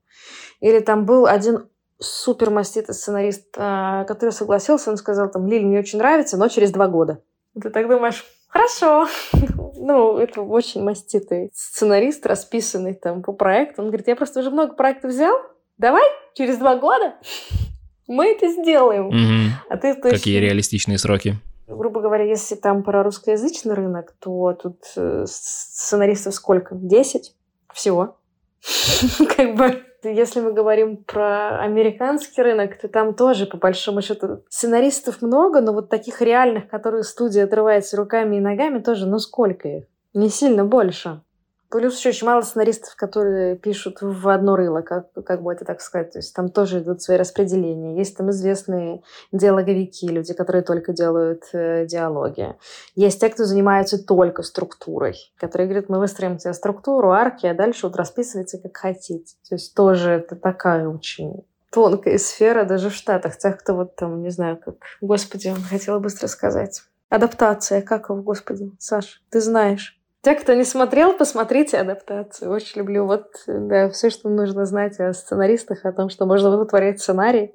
[0.60, 5.80] Или там был один супер маститый сценарист, а, который согласился, он сказал там, Лиль, мне
[5.80, 7.22] очень нравится, но через два года.
[7.60, 9.08] Ты так думаешь, хорошо.
[9.76, 13.82] ну, это очень маститый сценарист, расписанный там по проекту.
[13.82, 15.34] Он говорит, я просто уже много проектов взял,
[15.78, 17.14] давай через два года
[18.06, 19.06] мы это сделаем.
[19.06, 19.56] Угу.
[19.70, 21.36] А ты, то Какие реалистичные сроки?
[21.66, 26.74] Грубо говоря, если там про русскоязычный рынок, то тут э, сценаристов сколько?
[26.74, 27.34] Десять
[27.72, 28.18] всего.
[29.36, 35.22] Как бы если мы говорим про американский рынок, то там тоже, по большому счету, сценаристов
[35.22, 39.84] много, но вот таких реальных, которые студия отрывается руками и ногами, тоже, ну сколько их?
[40.14, 41.22] Не сильно больше.
[41.70, 45.80] Плюс еще очень мало сценаристов, которые пишут в одно рыло, как, как бы это так
[45.80, 46.12] сказать.
[46.12, 47.96] То есть там тоже идут свои распределения.
[47.96, 52.56] Есть там известные диалоговики, люди, которые только делают э, диалоги.
[52.96, 57.86] Есть те, кто занимаются только структурой, которые говорят, мы выстроим тебе структуру, арки, а дальше
[57.86, 59.36] вот расписывайте как хотите.
[59.48, 63.38] То есть тоже это такая очень тонкая сфера даже в Штатах.
[63.38, 64.74] Тех, кто вот там, не знаю, как...
[65.00, 66.82] Господи, хотела быстро сказать.
[67.08, 69.99] Адаптация, как его, господи, Саш, ты знаешь.
[70.22, 72.50] Те, кто не смотрел, посмотрите адаптацию.
[72.50, 77.00] Очень люблю вот да, все, что нужно знать о сценаристах, о том, что можно вытворять
[77.00, 77.54] сценарий.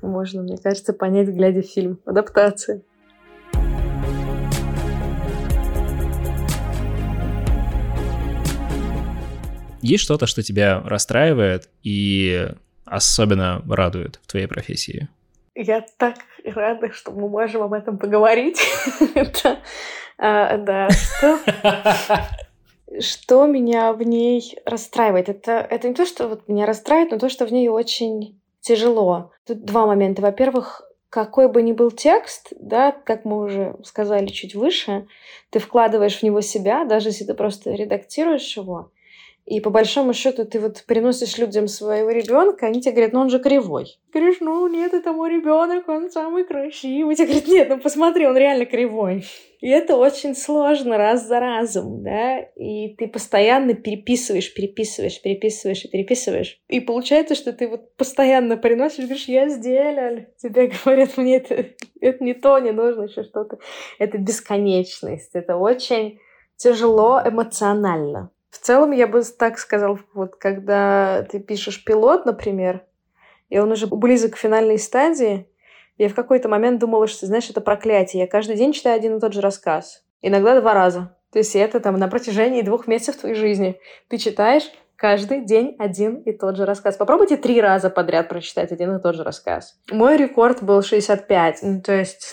[0.00, 1.98] Можно, мне кажется, понять, глядя фильм.
[2.04, 2.82] Адаптация.
[9.82, 12.48] Есть что-то, что тебя расстраивает и
[12.84, 15.08] особенно радует в твоей профессии?
[15.56, 18.60] Я так рада, что мы можем об этом поговорить.
[20.18, 20.88] А, да.
[23.00, 25.28] Что меня в ней расстраивает?
[25.28, 29.32] Это, это не то, что вот меня расстраивает, но то, что в ней очень тяжело.
[29.46, 30.22] Тут два момента.
[30.22, 35.06] Во-первых, какой бы ни был текст, да, как мы уже сказали чуть выше,
[35.50, 38.90] ты вкладываешь в него себя, даже если ты просто редактируешь его,
[39.46, 43.30] и по большому счету ты вот приносишь людям своего ребенка, они тебе говорят, ну он
[43.30, 43.96] же кривой.
[44.12, 47.14] Ты говоришь, ну нет, это мой ребенок, он самый красивый.
[47.14, 49.24] Тебе говорят, нет, ну посмотри, он реально кривой.
[49.60, 55.88] И это очень сложно раз за разом, да, и ты постоянно переписываешь, переписываешь, переписываешь и
[55.88, 56.60] переписываешь.
[56.66, 60.26] И получается, что ты вот постоянно приносишь, говоришь, я сделал.
[60.38, 61.66] Тебе говорят, мне это,
[62.00, 63.58] это не то, не нужно еще что-то.
[64.00, 66.18] Это бесконечность, это очень
[66.56, 68.30] тяжело эмоционально.
[68.56, 72.82] В целом, я бы так сказал, вот когда ты пишешь пилот, например,
[73.50, 75.46] и он уже близок к финальной стадии,
[75.98, 78.22] я в какой-то момент думала, что, знаешь, это проклятие.
[78.22, 80.02] Я каждый день читаю один и тот же рассказ.
[80.22, 81.14] Иногда два раза.
[81.32, 83.78] То есть это там на протяжении двух месяцев твоей жизни.
[84.08, 86.96] Ты читаешь каждый день один и тот же рассказ.
[86.96, 89.78] Попробуйте три раза подряд прочитать один и тот же рассказ.
[89.90, 91.58] Мой рекорд был 65.
[91.62, 92.32] Ну, то есть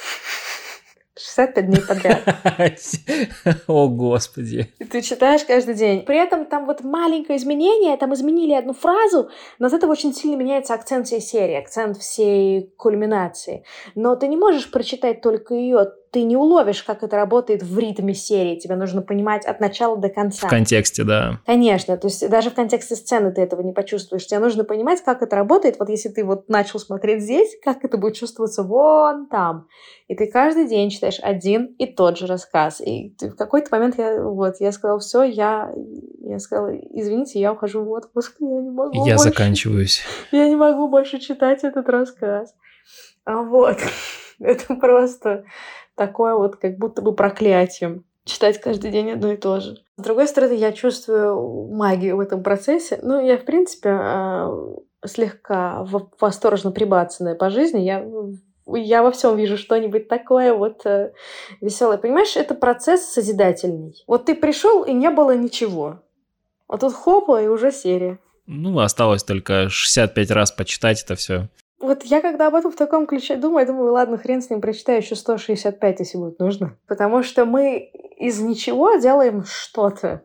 [1.17, 2.23] 65 дней подряд.
[3.67, 4.73] О, Господи.
[4.79, 6.05] И ты читаешь каждый день.
[6.05, 10.35] При этом там вот маленькое изменение, там изменили одну фразу, но от этого очень сильно
[10.35, 13.63] меняется акцент всей серии, акцент всей кульминации.
[13.93, 18.13] Но ты не можешь прочитать только ее, ты не уловишь, как это работает в ритме
[18.13, 18.59] серии.
[18.59, 20.45] Тебе нужно понимать от начала до конца.
[20.45, 21.39] В контексте, да.
[21.47, 24.27] Конечно, то есть даже в контексте сцены ты этого не почувствуешь.
[24.27, 25.77] Тебе нужно понимать, как это работает.
[25.79, 29.67] Вот если ты вот начал смотреть здесь, как это будет чувствоваться вон там.
[30.07, 32.79] И ты каждый день читаешь один и тот же рассказ.
[32.79, 35.73] И в какой-то момент я, вот, я сказала, все, я,
[36.21, 40.03] я сказала, извините, я ухожу в отпуск, я не могу Я больше, заканчиваюсь.
[40.31, 42.53] Я не могу больше читать этот рассказ.
[43.25, 43.77] А вот,
[44.39, 45.45] это просто
[45.95, 48.05] такое вот как будто бы проклятием.
[48.25, 49.77] Читать каждый день одно и то же.
[49.97, 52.99] С другой стороны, я чувствую магию в этом процессе.
[53.01, 54.49] Ну, я, в принципе, а,
[55.05, 55.85] слегка
[56.19, 57.79] восторженно прибацанная по жизни.
[57.81, 58.05] Я
[58.65, 61.11] я во всем вижу что-нибудь такое вот э,
[61.59, 61.97] веселое.
[61.97, 64.01] Понимаешь, это процесс созидательный.
[64.07, 66.01] Вот ты пришел, и не было ничего.
[66.67, 68.19] А тут хопа, и уже серия.
[68.45, 71.49] Ну, осталось только 65 раз почитать это все.
[71.83, 74.61] Вот я когда об этом в таком ключе думаю, я думаю, ладно, хрен с ним,
[74.61, 76.77] прочитаю еще 165, если будет нужно.
[76.87, 80.23] Потому что мы из ничего делаем что-то.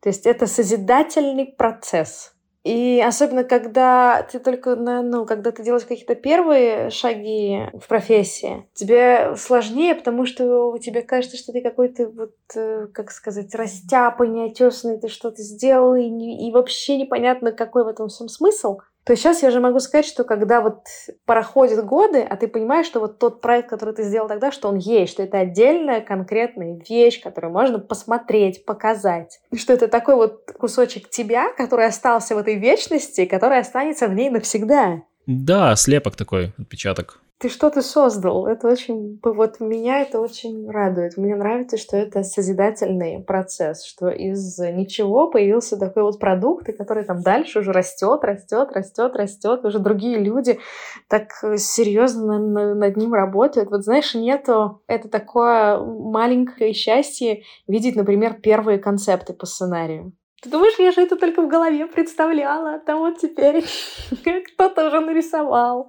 [0.00, 2.36] То есть это созидательный процесс.
[2.62, 9.34] И особенно, когда ты только, ну, когда ты делаешь какие-то первые шаги в профессии, тебе
[9.36, 15.08] сложнее, потому что тебе кажется, что ты какой-то вот, э, как сказать, растяпый, неотесанный, ты
[15.08, 18.78] что-то сделал, и, не, и вообще непонятно, какой в этом всем смысл.
[19.04, 20.84] То сейчас я же могу сказать, что когда вот
[21.24, 24.76] проходят годы, а ты понимаешь, что вот тот проект, который ты сделал тогда, что он
[24.76, 29.40] есть, что это отдельная конкретная вещь, которую можно посмотреть, показать.
[29.56, 34.30] Что это такой вот кусочек тебя, который остался в этой вечности, который останется в ней
[34.30, 35.02] навсегда.
[35.26, 38.46] Да, слепок такой, отпечаток ты что-то создал.
[38.46, 41.16] Это очень, вот меня это очень радует.
[41.16, 47.02] Мне нравится, что это созидательный процесс, что из ничего появился такой вот продукт, и который
[47.02, 49.64] там дальше уже растет, растет, растет, растет.
[49.64, 50.60] Уже другие люди
[51.08, 52.38] так серьезно
[52.76, 53.72] над ним работают.
[53.72, 60.12] Вот знаешь, нету это такое маленькое счастье видеть, например, первые концепты по сценарию.
[60.42, 63.64] Ты думаешь, я же это только в голове представляла, а вот теперь
[64.54, 65.88] кто-то уже нарисовал.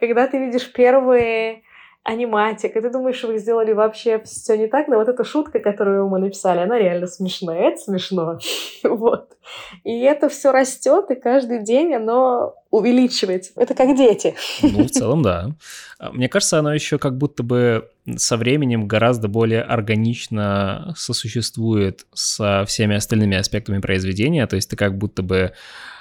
[0.00, 1.62] Когда ты видишь первые
[2.02, 6.08] аниматик, и ты думаешь, вы сделали вообще все не так, но вот эта шутка, которую
[6.08, 8.38] мы написали, она реально смешная, это смешно.
[8.82, 9.38] вот.
[9.84, 13.52] И это все растет, и каждый день оно увеличивается.
[13.54, 14.34] Это как дети.
[14.60, 15.50] ну, в целом, да.
[16.00, 22.64] А, мне кажется, оно еще как будто бы со временем гораздо более органично сосуществует со
[22.66, 25.52] всеми остальными аспектами произведения, то есть ты как будто бы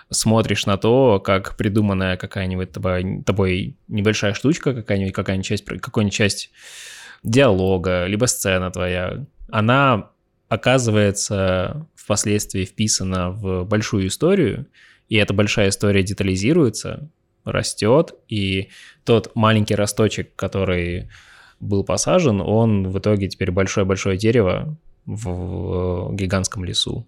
[0.09, 6.51] смотришь на то, как придуманная какая-нибудь тобой, тобой небольшая штучка, какая-нибудь какая-нибудь часть, какая-нибудь часть
[7.23, 10.09] диалога, либо сцена твоя, она
[10.49, 14.67] оказывается впоследствии вписана в большую историю,
[15.07, 17.09] и эта большая история детализируется,
[17.45, 18.69] растет, и
[19.05, 21.09] тот маленький росточек, который
[21.63, 27.05] был посажен, он в итоге теперь большое-большое дерево в гигантском лесу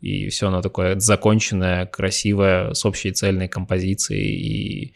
[0.00, 4.94] и все оно такое законченное, красивое, с общей цельной композицией, и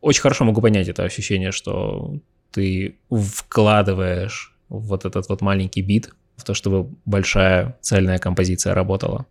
[0.00, 2.14] очень хорошо могу понять это ощущение, что
[2.50, 9.26] ты вкладываешь вот этот вот маленький бит в то, чтобы большая цельная композиция работала.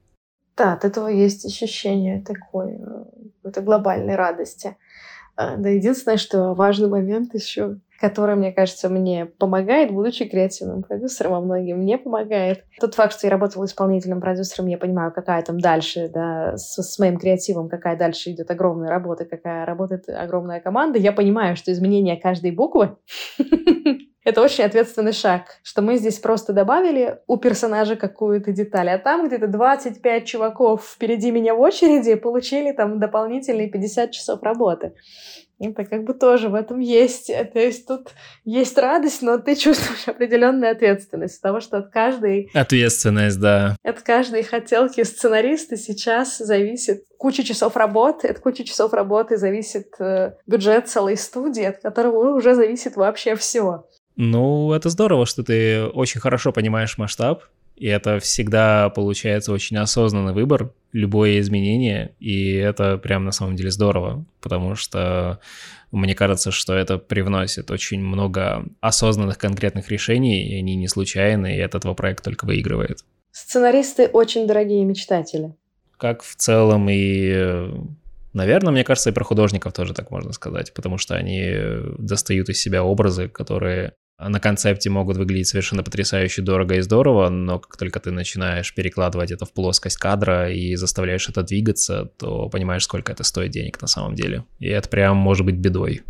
[0.58, 3.04] Да, от этого есть ощущение такой э,
[3.38, 4.76] какой-то глобальной радости.
[5.36, 11.34] А, да, единственное, что важный момент еще который, мне кажется, мне помогает, будучи креативным продюсером,
[11.36, 12.66] а многим не помогает.
[12.80, 17.00] Тот факт, что я работала исполнительным продюсером, я понимаю, какая там дальше, да, с, с
[17.00, 20.98] моим креативом, какая дальше идет огромная работа, какая работает огромная команда.
[20.98, 22.98] Я понимаю, что изменение каждой буквы
[24.24, 29.28] Это очень ответственный шаг, что мы здесь просто добавили у персонажа какую-то деталь, а там
[29.28, 34.94] где-то 25 чуваков впереди меня в очереди получили там дополнительные 50 часов работы.
[35.62, 37.28] Это как бы тоже в этом есть.
[37.28, 38.10] То есть тут
[38.46, 42.50] есть радость, но ты чувствуешь определенную ответственность того, что от каждой...
[42.54, 43.76] Ответственность, да.
[43.84, 48.28] От каждой хотелки сценариста сейчас зависит куча часов работы.
[48.28, 53.86] От кучи часов работы зависит э, бюджет целой студии, от которого уже зависит вообще все.
[54.16, 57.44] Ну, это здорово, что ты очень хорошо понимаешь масштаб,
[57.82, 63.72] и это всегда получается очень осознанный выбор, любое изменение, и это прям на самом деле
[63.72, 65.40] здорово, потому что
[65.92, 71.60] мне кажется, что это привносит очень много осознанных конкретных решений, и они не случайны, и
[71.60, 73.00] от этого проект только выигрывает.
[73.32, 75.56] Сценаристы очень дорогие мечтатели.
[75.98, 77.68] Как в целом и
[78.34, 81.52] Наверное, мне кажется, и про художников тоже так можно сказать, потому что они
[81.98, 83.94] достают из себя образы, которые
[84.30, 89.32] на концепте могут выглядеть совершенно потрясающе дорого и здорово, но как только ты начинаешь перекладывать
[89.32, 93.88] это в плоскость кадра и заставляешь это двигаться, то понимаешь, сколько это стоит денег на
[93.88, 94.46] самом деле.
[94.60, 96.02] И это прям может быть бедой.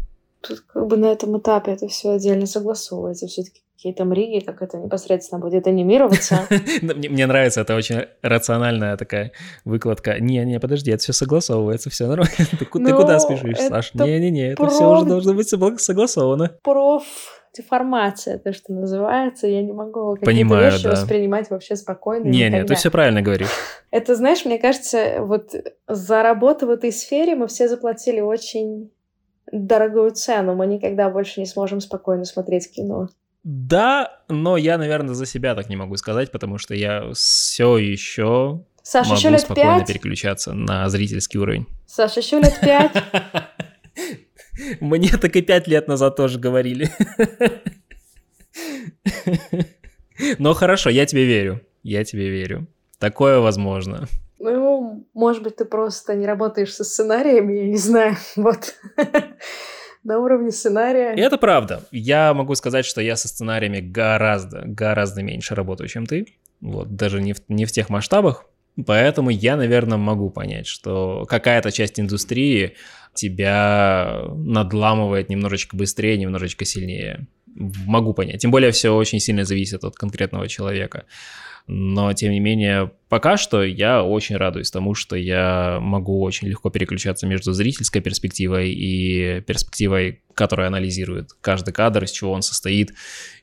[0.41, 3.27] Тут как бы на этом этапе это все отдельно согласовывается.
[3.27, 6.47] Все-таки Кейтом Риги, как это непосредственно будет анимироваться.
[6.81, 9.31] Мне нравится, это очень рациональная такая
[9.65, 10.19] выкладка.
[10.19, 12.31] Не-не, подожди, это все согласовывается, все нормально.
[12.59, 13.95] Ты куда спешишь, Саш?
[13.95, 16.57] Не-не-не, это все уже должно быть согласовано.
[16.63, 17.03] Проф
[17.57, 19.47] деформация, то, что называется.
[19.47, 20.91] Я не могу какие-то Понимаю, вещи да.
[20.91, 22.27] воспринимать вообще спокойно.
[22.27, 23.49] Не, не, ты все правильно говоришь.
[23.91, 25.53] Это, знаешь, мне кажется, вот
[25.87, 28.91] за работу в этой сфере мы все заплатили очень
[29.51, 30.55] дорогую цену.
[30.55, 33.09] Мы никогда больше не сможем спокойно смотреть кино.
[33.43, 38.63] Да, но я, наверное, за себя так не могу сказать, потому что я все еще
[38.83, 39.87] Саша, могу еще лет спокойно 5?
[39.87, 41.67] переключаться на зрительский уровень.
[41.87, 42.91] Саша, еще лет пять?
[44.79, 46.89] Мне так и пять лет назад тоже говорили.
[50.37, 51.61] Но хорошо, я тебе верю.
[51.83, 52.67] Я тебе верю.
[52.99, 54.07] Такое возможно.
[54.37, 58.17] Ну, может быть, ты просто не работаешь со сценариями, я не знаю.
[58.35, 58.75] Вот.
[60.03, 61.13] На уровне сценария.
[61.13, 61.83] И это правда.
[61.91, 66.25] Я могу сказать, что я со сценариями гораздо, гораздо меньше работаю, чем ты.
[66.59, 68.45] Вот, даже не в, не в тех масштабах.
[68.85, 72.75] Поэтому я, наверное, могу понять, что какая-то часть индустрии
[73.13, 77.27] тебя надламывает немножечко быстрее, немножечко сильнее.
[77.53, 78.41] Могу понять.
[78.41, 81.05] Тем более все очень сильно зависит от конкретного человека.
[81.67, 86.69] Но, тем не менее, пока что я очень радуюсь тому, что я могу очень легко
[86.69, 92.93] переключаться между зрительской перспективой и перспективой, которая анализирует каждый кадр, из чего он состоит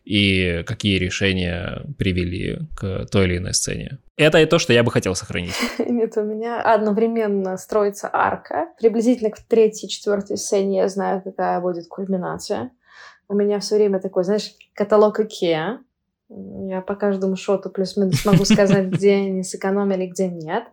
[0.04, 3.98] и какие решения привели к той или иной сцене.
[4.16, 5.54] Это и то, что я бы хотел сохранить.
[5.78, 8.68] Нет, у меня одновременно строится арка.
[8.80, 12.70] Приблизительно к третьей, четвертой сцене я знаю, какая будет кульминация.
[13.28, 15.80] У меня все время такой, знаешь, каталог Икеа
[16.31, 20.64] я по каждому шоту плюс-минус могу сказать, где они сэкономили, где нет.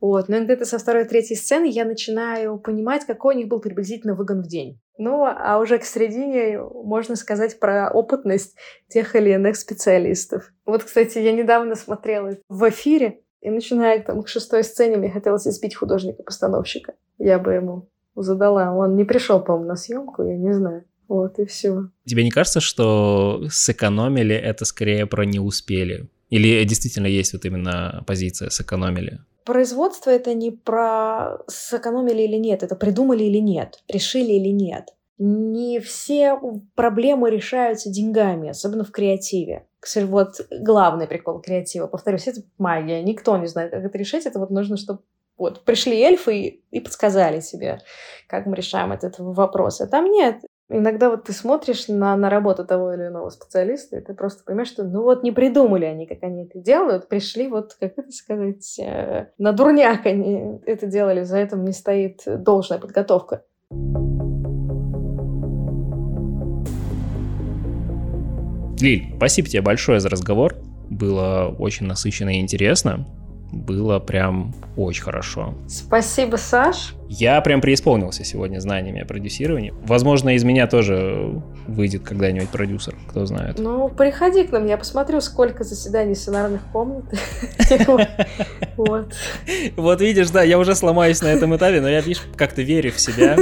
[0.00, 0.28] Вот.
[0.28, 4.42] Но где-то со второй, третьей сцены я начинаю понимать, какой у них был приблизительно выгон
[4.42, 4.80] в день.
[4.96, 8.56] Ну, а уже к середине можно сказать про опытность
[8.88, 10.52] тех или иных специалистов.
[10.64, 15.46] Вот, кстати, я недавно смотрела в эфире, и начиная там, к шестой сцене мне хотелось
[15.46, 16.94] избить художника-постановщика.
[17.18, 18.72] Я бы ему задала.
[18.74, 20.84] Он не пришел, по-моему, на съемку, я не знаю.
[21.08, 21.88] Вот и все.
[22.06, 26.08] Тебе не кажется, что сэкономили это скорее про не успели?
[26.30, 29.20] Или действительно есть вот именно позиция сэкономили?
[29.44, 34.94] Производство это не про сэкономили или нет, это придумали или нет, решили или нет.
[35.18, 36.40] Не все
[36.74, 39.66] проблемы решаются деньгами, особенно в креативе.
[39.78, 43.02] Кстати, вот главный прикол креатива, повторюсь, это магия.
[43.02, 44.24] Никто не знает, как это решить.
[44.24, 45.00] Это вот нужно, чтобы
[45.36, 47.80] вот пришли эльфы и, и подсказали себе,
[48.26, 49.80] как мы решаем этот вопрос.
[49.80, 50.40] А там нет.
[50.70, 54.68] Иногда вот ты смотришь на, на работу того или иного специалиста, и ты просто понимаешь,
[54.68, 58.78] что ну вот не придумали они, как они это делают, пришли вот, как это сказать,
[58.78, 63.42] э, на дурняк они это делали, за этим не стоит должная подготовка.
[68.80, 70.56] Лиль, спасибо тебе большое за разговор.
[70.88, 73.06] Было очень насыщенно и интересно
[73.54, 75.54] было прям очень хорошо.
[75.68, 76.94] Спасибо, Саш.
[77.08, 79.72] Я прям преисполнился сегодня знаниями о продюсировании.
[79.86, 83.58] Возможно, из меня тоже выйдет когда-нибудь продюсер, кто знает.
[83.58, 87.04] Ну, приходи к нам, я посмотрю, сколько заседаний сценарных комнат.
[89.76, 90.00] Вот.
[90.00, 93.36] Видишь, да, я уже сломаюсь на этом этапе, но я, видишь, как-то верю в себя.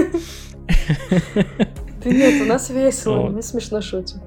[2.05, 4.21] Да нет, у нас весело, мы смешно шутим.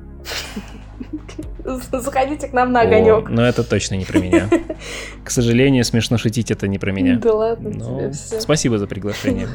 [1.91, 3.29] Заходите к нам на огонек.
[3.29, 4.49] Но это точно не про меня.
[5.23, 7.17] К сожалению, смешно шутить это не про меня.
[7.17, 8.39] Да ладно тебе все.
[8.39, 9.47] Спасибо за приглашение.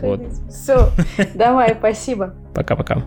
[0.49, 0.91] Все,
[1.35, 2.35] давай, спасибо.
[2.55, 3.03] Пока-пока.